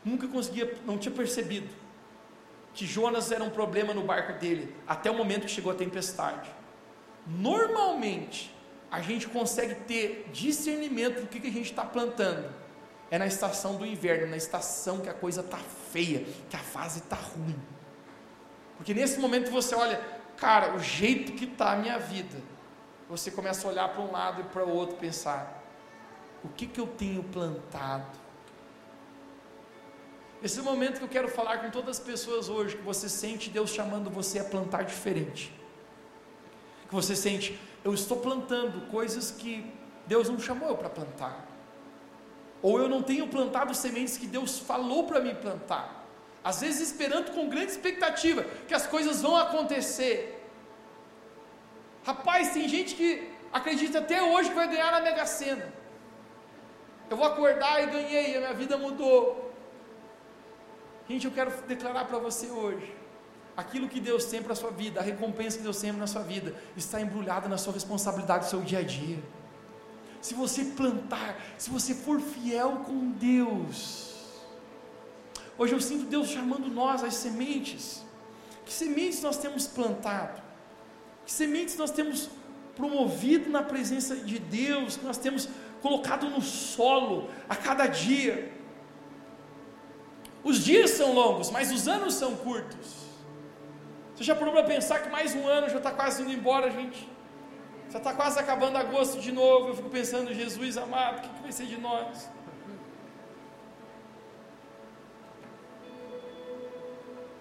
[0.05, 1.69] nunca conseguia, não tinha percebido
[2.75, 6.51] que Jonas era um problema no barco dele, até o momento que chegou a tempestade.
[7.25, 8.53] Normalmente,
[8.91, 12.53] a gente consegue ter discernimento do que, que a gente está plantando.
[13.13, 15.59] É na estação do inverno, na estação que a coisa está
[15.93, 17.55] feia, que a fase está ruim.
[18.83, 20.01] Porque nesse momento você olha,
[20.37, 22.37] cara, o jeito que está a minha vida,
[23.09, 25.63] você começa a olhar para um lado e para o outro, pensar:
[26.43, 28.19] o que, que eu tenho plantado?
[30.43, 33.09] Esse é o momento que eu quero falar com todas as pessoas hoje, que você
[33.09, 35.55] sente Deus chamando você a plantar diferente.
[36.89, 39.73] Que você sente, eu estou plantando coisas que
[40.09, 41.47] Deus não chamou eu para plantar.
[42.61, 46.02] Ou eu não tenho plantado sementes que Deus falou para mim plantar.
[46.45, 50.17] Às vezes esperando com grande expectativa que as coisas vão acontecer.
[52.05, 55.73] Rapaz, tem gente que acredita até hoje que vai ganhar na Mega Sena.
[57.09, 59.53] Eu vou acordar e ganhei, a minha vida mudou.
[61.09, 62.93] Gente, eu quero declarar para você hoje:
[63.57, 66.23] aquilo que Deus tem para a sua vida, a recompensa que Deus tem na sua
[66.23, 69.19] vida, está embrulhada na sua responsabilidade, no seu dia a dia.
[70.21, 74.12] Se você plantar, se você for fiel com Deus,
[75.59, 78.05] hoje eu sinto Deus chamando nós as sementes.
[78.65, 80.41] Que sementes nós temos plantado?
[81.25, 82.31] Que sementes nós temos
[82.77, 85.49] promovido na presença de Deus, que nós temos
[85.81, 88.53] colocado no solo a cada dia.
[90.43, 93.03] Os dias são longos, mas os anos são curtos.
[94.15, 97.09] Você já parou para pensar que mais um ano já está quase indo embora, gente?
[97.91, 99.69] Já está quase acabando agosto de novo.
[99.69, 102.29] Eu fico pensando, Jesus amado, o que, que vai ser de nós?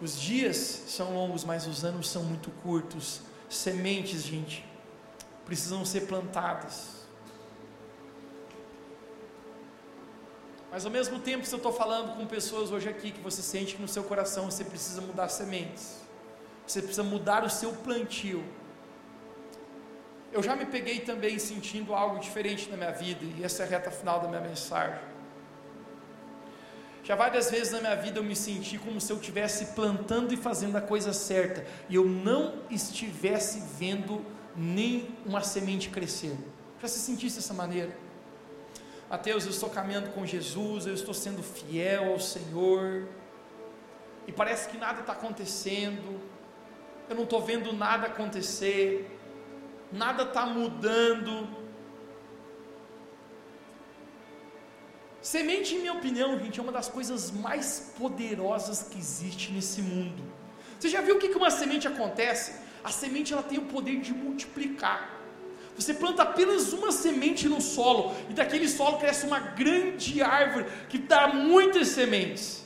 [0.02, 3.22] Os dias são longos, mas os anos são muito curtos.
[3.48, 4.66] Sementes, gente,
[5.46, 7.02] precisam ser plantadas.
[10.72, 13.76] Mas ao mesmo tempo, se eu estou falando com pessoas hoje aqui que você sente
[13.76, 15.98] que no seu coração você precisa mudar sementes,
[16.66, 18.44] você precisa mudar o seu plantio.
[20.32, 23.70] Eu já me peguei também sentindo algo diferente na minha vida, e essa é a
[23.70, 25.11] reta final da minha mensagem.
[27.12, 30.38] Já várias vezes na minha vida eu me senti como se eu estivesse plantando e
[30.38, 36.34] fazendo a coisa certa, e eu não estivesse vendo nem uma semente crescer.
[36.82, 37.94] Já se sentisse dessa maneira?
[39.10, 43.10] Mateus, eu estou caminhando com Jesus, eu estou sendo fiel ao Senhor,
[44.26, 46.18] e parece que nada está acontecendo,
[47.10, 49.20] eu não estou vendo nada acontecer,
[49.92, 51.61] nada está mudando.
[55.22, 60.24] Semente, em minha opinião, gente, é uma das coisas mais poderosas que existe nesse mundo.
[60.80, 62.60] Você já viu o que, uma semente acontece?
[62.84, 65.20] A semente ela tem o poder de multiplicar.
[65.76, 70.98] Você planta apenas uma semente no solo, e daquele solo cresce uma grande árvore que
[70.98, 72.66] dá muitas sementes.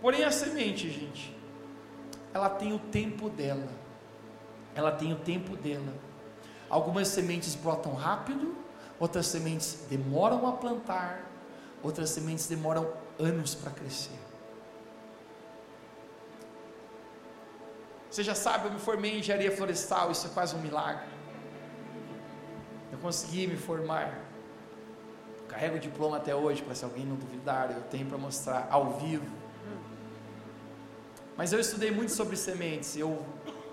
[0.00, 1.34] Porém, a semente, gente,
[2.32, 3.68] ela tem o tempo dela.
[4.74, 5.94] Ela tem o tempo dela.
[6.70, 8.56] Algumas sementes brotam rápido,
[8.98, 11.24] outras sementes demoram a plantar,
[11.82, 14.18] outras sementes demoram anos para crescer.
[18.10, 21.06] Você já sabe, eu me formei em engenharia florestal, isso é quase um milagre.
[22.90, 24.22] Eu consegui me formar.
[25.48, 28.92] Carrego o diploma até hoje, para se alguém não duvidar, eu tenho para mostrar ao
[28.98, 29.26] vivo.
[31.36, 32.96] Mas eu estudei muito sobre sementes.
[32.96, 33.24] Eu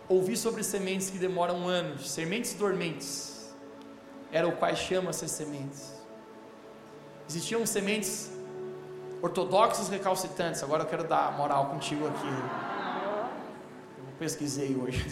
[0.09, 3.32] ouvi sobre sementes que demoram anos, sementes dormentes.
[4.33, 5.93] Era o quais chama essas sementes.
[7.29, 8.31] Existiam sementes
[9.21, 10.63] ortodoxas recalcitrantes.
[10.63, 12.33] Agora eu quero dar moral contigo aqui.
[13.99, 15.05] Eu pesquisei hoje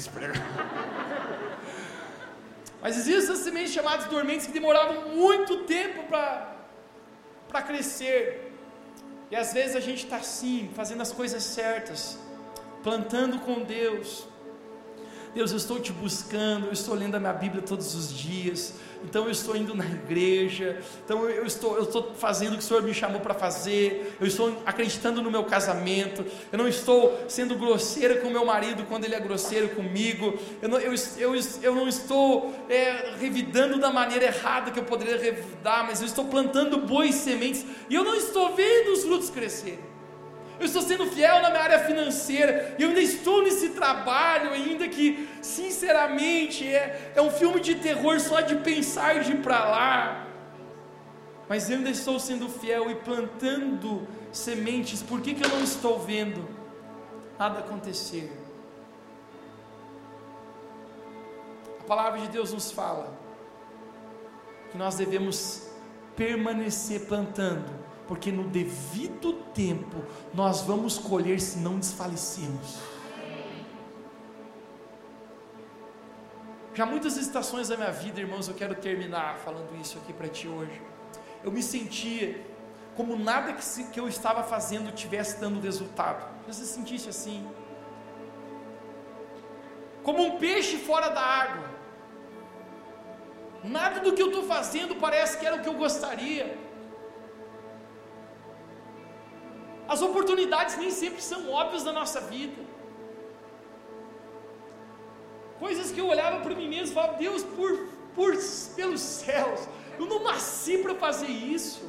[2.81, 8.51] Mas existem essas sementes chamadas dormentes que demoravam muito tempo para crescer.
[9.29, 12.17] E às vezes a gente está assim, fazendo as coisas certas,
[12.81, 14.27] plantando com Deus.
[15.33, 19.23] Deus, eu estou te buscando, eu estou lendo a minha Bíblia todos os dias, então
[19.25, 22.83] eu estou indo na igreja, então eu estou, eu estou fazendo o que o Senhor
[22.83, 28.17] me chamou para fazer, eu estou acreditando no meu casamento, eu não estou sendo grosseira
[28.17, 32.53] com meu marido quando ele é grosseiro comigo, eu não, eu, eu, eu não estou
[32.69, 37.65] é, revidando da maneira errada que eu poderia revidar, mas eu estou plantando boas sementes
[37.89, 39.90] e eu não estou vendo os frutos crescerem
[40.61, 44.87] eu estou sendo fiel na minha área financeira, e eu ainda estou nesse trabalho, ainda
[44.87, 50.27] que, sinceramente, é, é um filme de terror só de pensar de ir para lá.
[51.49, 55.99] Mas eu ainda estou sendo fiel e plantando sementes, por que, que eu não estou
[55.99, 56.47] vendo
[57.37, 58.31] nada acontecer?
[61.79, 63.17] A palavra de Deus nos fala
[64.71, 65.67] que nós devemos
[66.15, 72.79] permanecer plantando porque no devido tempo nós vamos colher se não desfalecermos.
[76.73, 80.47] Já muitas estações da minha vida, irmãos, eu quero terminar falando isso aqui para ti
[80.47, 80.81] hoje.
[81.43, 82.41] Eu me sentia
[82.95, 86.25] como nada que, se, que eu estava fazendo tivesse dando resultado.
[86.47, 87.45] Já se sentisse assim?
[90.03, 91.69] Como um peixe fora da água.
[93.63, 96.57] Nada do que eu estou fazendo parece que era o que eu gostaria.
[99.93, 102.61] As oportunidades nem sempre são óbvias na nossa vida.
[105.63, 107.71] Coisas que eu olhava para mim mesmo e falava, Deus, por,
[108.15, 108.31] por,
[108.77, 109.59] pelos céus,
[109.99, 111.83] eu não nasci para fazer isso.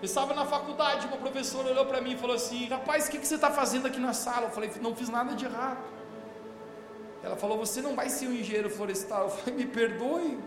[0.00, 3.18] Eu estava na faculdade, uma professora olhou para mim e falou assim: Rapaz, o que,
[3.18, 4.46] que você está fazendo aqui na sala?
[4.46, 5.84] Eu falei: Não fiz nada de errado.
[7.22, 9.24] Ela falou: Você não vai ser um engenheiro florestal.
[9.24, 10.38] Eu falei: Me perdoe.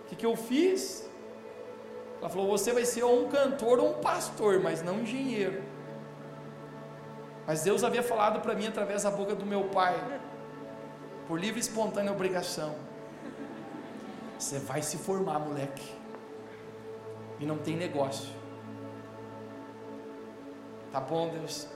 [0.00, 1.03] O que, que eu fiz?
[2.24, 5.62] Ela falou: Você vai ser ou um cantor ou um pastor, mas não um engenheiro.
[7.46, 9.94] Mas Deus havia falado para mim através da boca do meu pai,
[11.28, 12.76] por livre e espontânea obrigação:
[14.38, 15.84] Você vai se formar, moleque,
[17.38, 18.30] e não tem negócio.
[20.90, 21.68] Tá bom, Deus?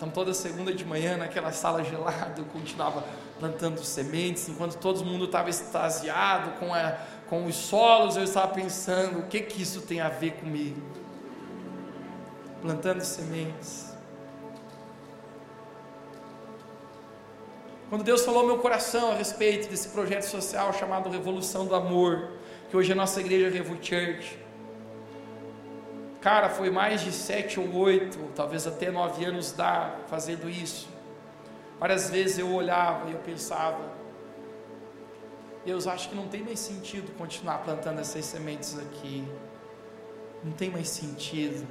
[0.00, 3.04] Então, toda segunda de manhã, naquela sala gelada, eu continuava
[3.38, 6.96] plantando sementes, enquanto todo mundo estava extasiado com, a,
[7.30, 11.00] com os solos, eu estava pensando: o que que isso tem a ver comigo?
[12.60, 13.90] plantando sementes.
[17.88, 22.32] Quando Deus falou meu coração a respeito desse projeto social chamado Revolução do Amor,
[22.68, 24.38] que hoje é a nossa igreja Revo Church,
[26.20, 30.88] cara, foi mais de sete ou oito, talvez até nove anos dá fazendo isso.
[31.80, 33.78] Várias vezes eu olhava e eu pensava,
[35.70, 39.24] Deus, acho que não tem mais sentido continuar plantando essas sementes aqui.
[40.42, 41.64] Não tem mais sentido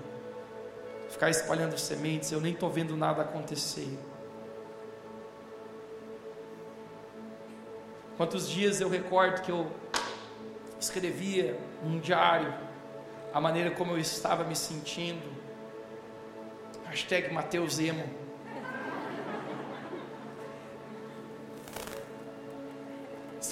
[1.09, 3.99] ficar espalhando sementes, eu nem estou vendo nada acontecer.
[8.15, 9.69] Quantos dias eu recordo que eu
[10.79, 12.53] escrevia num diário
[13.33, 15.29] a maneira como eu estava me sentindo.
[16.85, 18.28] Hashtag Mateus Emo.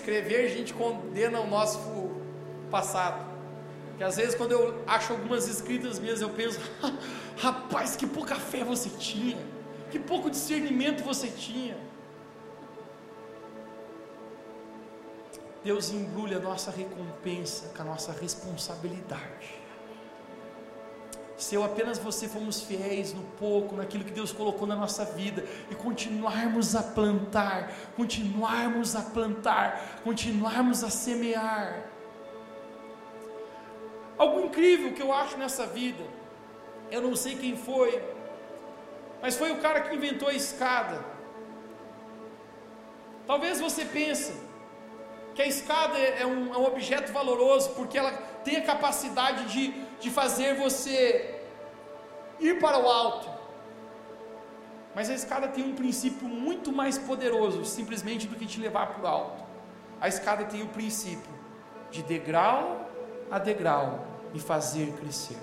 [0.08, 1.82] Escrever, a gente condena o nosso
[2.72, 3.30] passado.
[3.98, 6.62] Que às vezes quando eu acho algumas escritas minhas, eu penso,
[7.36, 9.38] rapaz, que pouca fé você tinha,
[9.92, 11.78] que pouco discernimento você tinha.
[15.62, 19.67] Deus embrulha a nossa recompensa com a nossa responsabilidade.
[21.38, 25.46] Se eu apenas você fomos fiéis no pouco, naquilo que Deus colocou na nossa vida,
[25.70, 31.84] e continuarmos a plantar, continuarmos a plantar, continuarmos a semear.
[34.18, 36.04] Algo incrível que eu acho nessa vida,
[36.90, 38.02] eu não sei quem foi,
[39.22, 41.06] mas foi o cara que inventou a escada.
[43.28, 44.34] Talvez você pense,
[45.38, 48.12] que a escada é um, é um objeto valoroso, porque ela
[48.44, 51.42] tem a capacidade de, de fazer você
[52.40, 53.30] ir para o alto.
[54.94, 59.04] Mas a escada tem um princípio muito mais poderoso, simplesmente do que te levar para
[59.04, 59.44] o alto.
[60.00, 61.32] A escada tem o princípio
[61.92, 62.86] de degrau
[63.30, 65.38] a degrau e fazer crescer.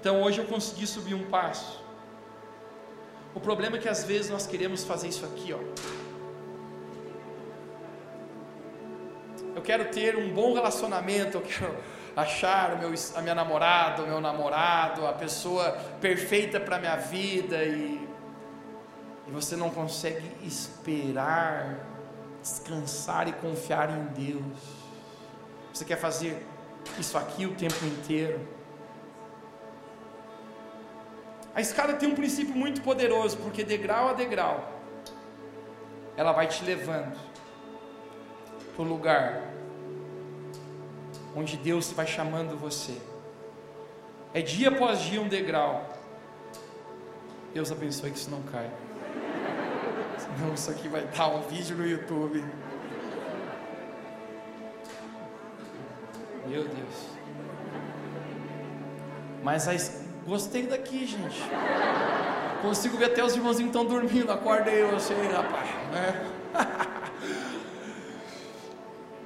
[0.00, 1.84] Então hoje eu consegui subir um passo.
[3.34, 5.58] O problema é que às vezes nós queremos fazer isso aqui, ó.
[9.58, 11.76] eu quero ter um bom relacionamento, eu quero
[12.16, 17.62] achar meu, a minha namorada, o meu namorado, a pessoa perfeita para a minha vida
[17.64, 18.08] e,
[19.26, 21.78] e você não consegue esperar,
[22.42, 24.58] descansar e confiar em Deus.
[25.72, 26.46] Você quer fazer
[26.98, 28.40] isso aqui o tempo inteiro.
[31.54, 34.80] A escada tem um princípio muito poderoso, porque degrau a degrau,
[36.16, 37.18] ela vai te levando
[38.74, 39.47] para o lugar
[41.38, 42.98] onde Deus vai chamando você.
[44.34, 45.88] É dia após dia um degrau.
[47.54, 48.72] Deus abençoe que isso não caia.
[50.18, 52.44] Senão isso aqui vai dar um vídeo no YouTube.
[56.48, 57.08] Meu Deus.
[59.42, 61.40] Mas gostei daqui, gente.
[62.62, 64.32] Consigo ver até os irmãozinhos estão dormindo.
[64.32, 65.68] Acorda aí você, rapaz.
[65.92, 66.98] Né?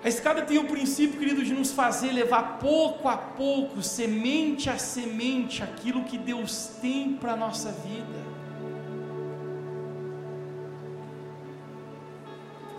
[0.05, 4.76] A escada tem o princípio, querido, de nos fazer levar pouco a pouco, semente a
[4.76, 8.32] semente, aquilo que Deus tem para a nossa vida.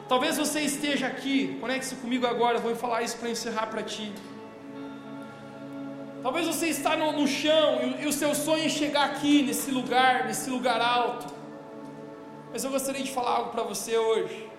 [0.10, 4.12] Talvez você esteja aqui, conecte-se comigo agora, vou falar isso para encerrar para ti.
[6.22, 9.72] Talvez você está no, no chão e, e o seu sonho é chegar aqui, nesse
[9.72, 11.34] lugar, nesse lugar alto.
[12.52, 14.53] Mas eu gostaria de falar algo para você hoje.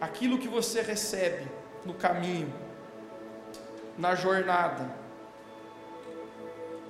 [0.00, 1.46] Aquilo que você recebe
[1.84, 2.52] no caminho,
[3.98, 4.90] na jornada,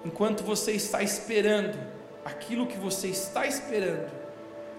[0.04, 1.78] enquanto você está esperando,
[2.24, 4.10] aquilo que você está esperando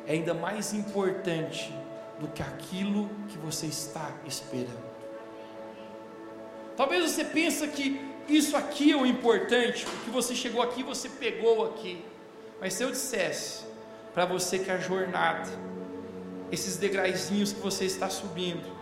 [0.07, 1.73] é ainda mais importante
[2.19, 4.91] do que aquilo que você está esperando.
[6.77, 11.65] Talvez você pense que isso aqui é o importante, porque você chegou aqui, você pegou
[11.65, 12.03] aqui.
[12.59, 13.65] Mas se eu dissesse
[14.13, 15.49] para você que a jornada
[16.51, 18.77] esses degraizinhos que você está subindo,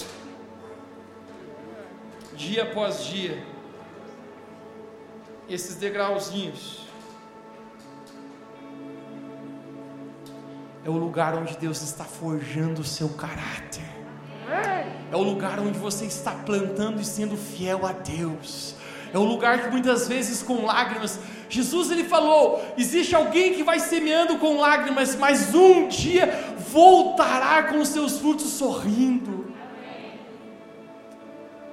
[2.34, 3.44] dia após dia,
[5.48, 6.88] esses degrauzinhos,
[10.84, 13.84] é o lugar onde Deus está forjando o seu caráter,
[15.12, 18.76] é o lugar onde você está plantando e sendo fiel a Deus,
[19.14, 21.20] é o lugar que muitas vezes com lágrimas,
[21.50, 26.28] Jesus ele falou: existe alguém que vai semeando com lágrimas, mas um dia
[26.70, 29.52] voltará com os seus frutos sorrindo.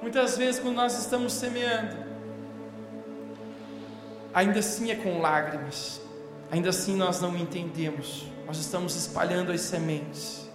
[0.01, 1.95] Muitas vezes, quando nós estamos semeando,
[4.33, 6.01] ainda assim é com lágrimas,
[6.51, 10.49] ainda assim nós não entendemos, nós estamos espalhando as sementes.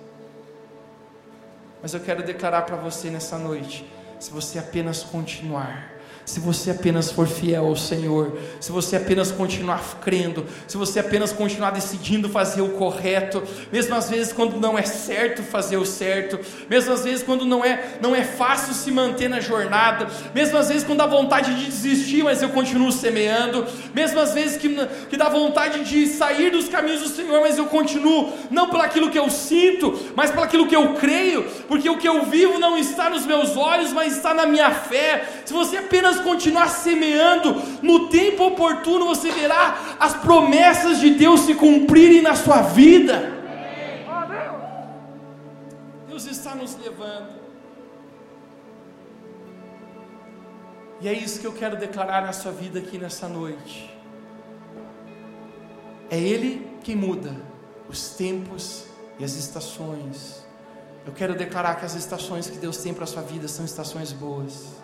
[1.80, 5.92] Mas eu quero declarar para você nessa noite: se você apenas continuar,
[6.24, 11.32] se você apenas for fiel ao Senhor, se você apenas continuar crendo, se você apenas
[11.32, 13.42] continuar decidindo fazer o correto,
[13.72, 16.38] mesmo às vezes quando não é certo fazer o certo,
[16.70, 20.68] mesmo às vezes quando não é, não é fácil se manter na jornada, mesmo às
[20.68, 24.68] vezes quando dá vontade de desistir, mas eu continuo semeando, mesmo às vezes que,
[25.10, 29.10] que dá vontade de sair dos caminhos do Senhor, mas eu continuo, não pelo aquilo
[29.10, 32.78] que eu sinto, mas pelo aquilo que eu creio, porque o que eu vivo não
[32.78, 35.24] está nos meus olhos, mas está na minha fé.
[35.44, 41.54] Se você apenas continuar semeando, no tempo oportuno você verá as promessas de Deus se
[41.54, 43.32] cumprirem na sua vida.
[46.08, 47.42] Deus está nos levando.
[51.00, 53.92] E é isso que eu quero declarar na sua vida aqui nessa noite.
[56.08, 57.34] É Ele quem muda
[57.88, 58.84] os tempos
[59.18, 60.46] e as estações.
[61.04, 64.12] Eu quero declarar que as estações que Deus tem para a sua vida são estações
[64.12, 64.81] boas.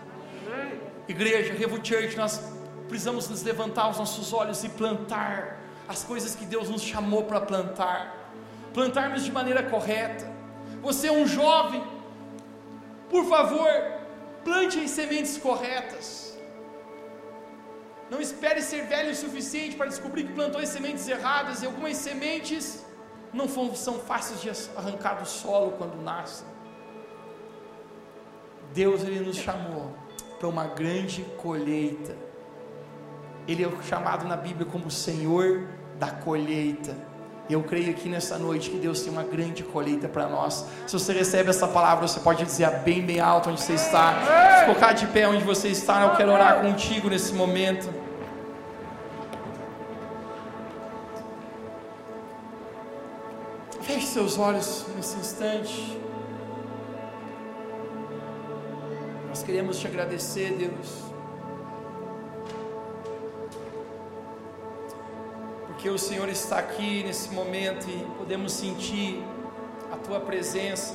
[1.08, 2.38] Igreja, Revo Church, nós
[2.86, 7.40] precisamos nos levantar os nossos olhos e plantar as coisas que Deus nos chamou para
[7.40, 8.30] plantar.
[8.74, 10.30] Plantarmos de maneira correta.
[10.82, 11.82] Você é um jovem,
[13.08, 13.70] por favor,
[14.44, 16.38] plante as sementes corretas.
[18.10, 21.96] Não espere ser velho o suficiente para descobrir que plantou as sementes erradas, e algumas
[21.96, 22.84] sementes
[23.32, 26.46] não são fáceis de arrancar do solo quando nascem.
[28.74, 30.07] Deus ele nos chamou
[30.38, 32.14] para uma grande colheita.
[33.46, 35.66] Ele é chamado na Bíblia como Senhor
[35.98, 36.94] da colheita.
[37.50, 40.66] Eu creio aqui nessa noite que Deus tem uma grande colheita para nós.
[40.86, 44.14] Se você recebe essa palavra, você pode dizer bem, bem alto onde você está.
[44.58, 47.88] Se colocar de pé onde você está, eu quero orar contigo nesse momento.
[53.80, 56.07] Feche seus olhos nesse instante.
[59.48, 61.04] Queremos te agradecer, Deus.
[65.66, 69.24] Porque o Senhor está aqui nesse momento e podemos sentir
[69.90, 70.94] a tua presença.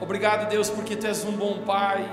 [0.00, 2.08] Obrigado, Deus, porque tu és um bom Pai.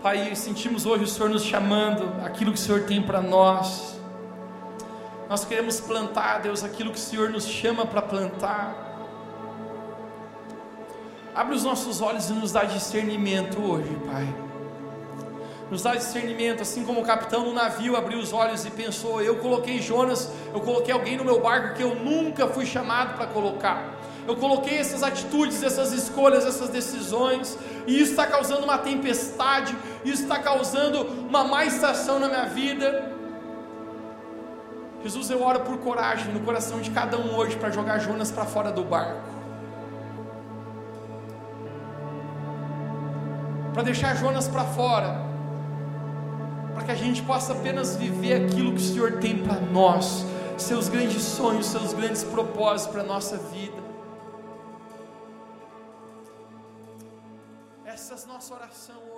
[0.00, 3.98] Pai, sentimos hoje o Senhor nos chamando, aquilo que o Senhor tem para nós.
[5.28, 8.93] Nós queremos plantar, Deus, aquilo que o Senhor nos chama para plantar.
[11.34, 14.24] Abre os nossos olhos e nos dá discernimento hoje, Pai.
[15.68, 19.36] Nos dá discernimento, assim como o capitão do navio abriu os olhos e pensou: eu
[19.36, 23.94] coloquei Jonas, eu coloquei alguém no meu barco que eu nunca fui chamado para colocar.
[24.28, 30.22] Eu coloquei essas atitudes, essas escolhas, essas decisões, e isso está causando uma tempestade, isso
[30.22, 33.12] está causando uma má estação na minha vida.
[35.02, 38.44] Jesus, eu oro por coragem no coração de cada um hoje para jogar Jonas para
[38.44, 39.33] fora do barco.
[43.74, 45.20] Para deixar Jonas para fora.
[46.72, 50.24] Para que a gente possa apenas viver aquilo que o Senhor tem para nós,
[50.56, 53.82] seus grandes sonhos, seus grandes propósitos para a nossa vida.
[57.84, 59.13] Essa é a nossa oração hoje.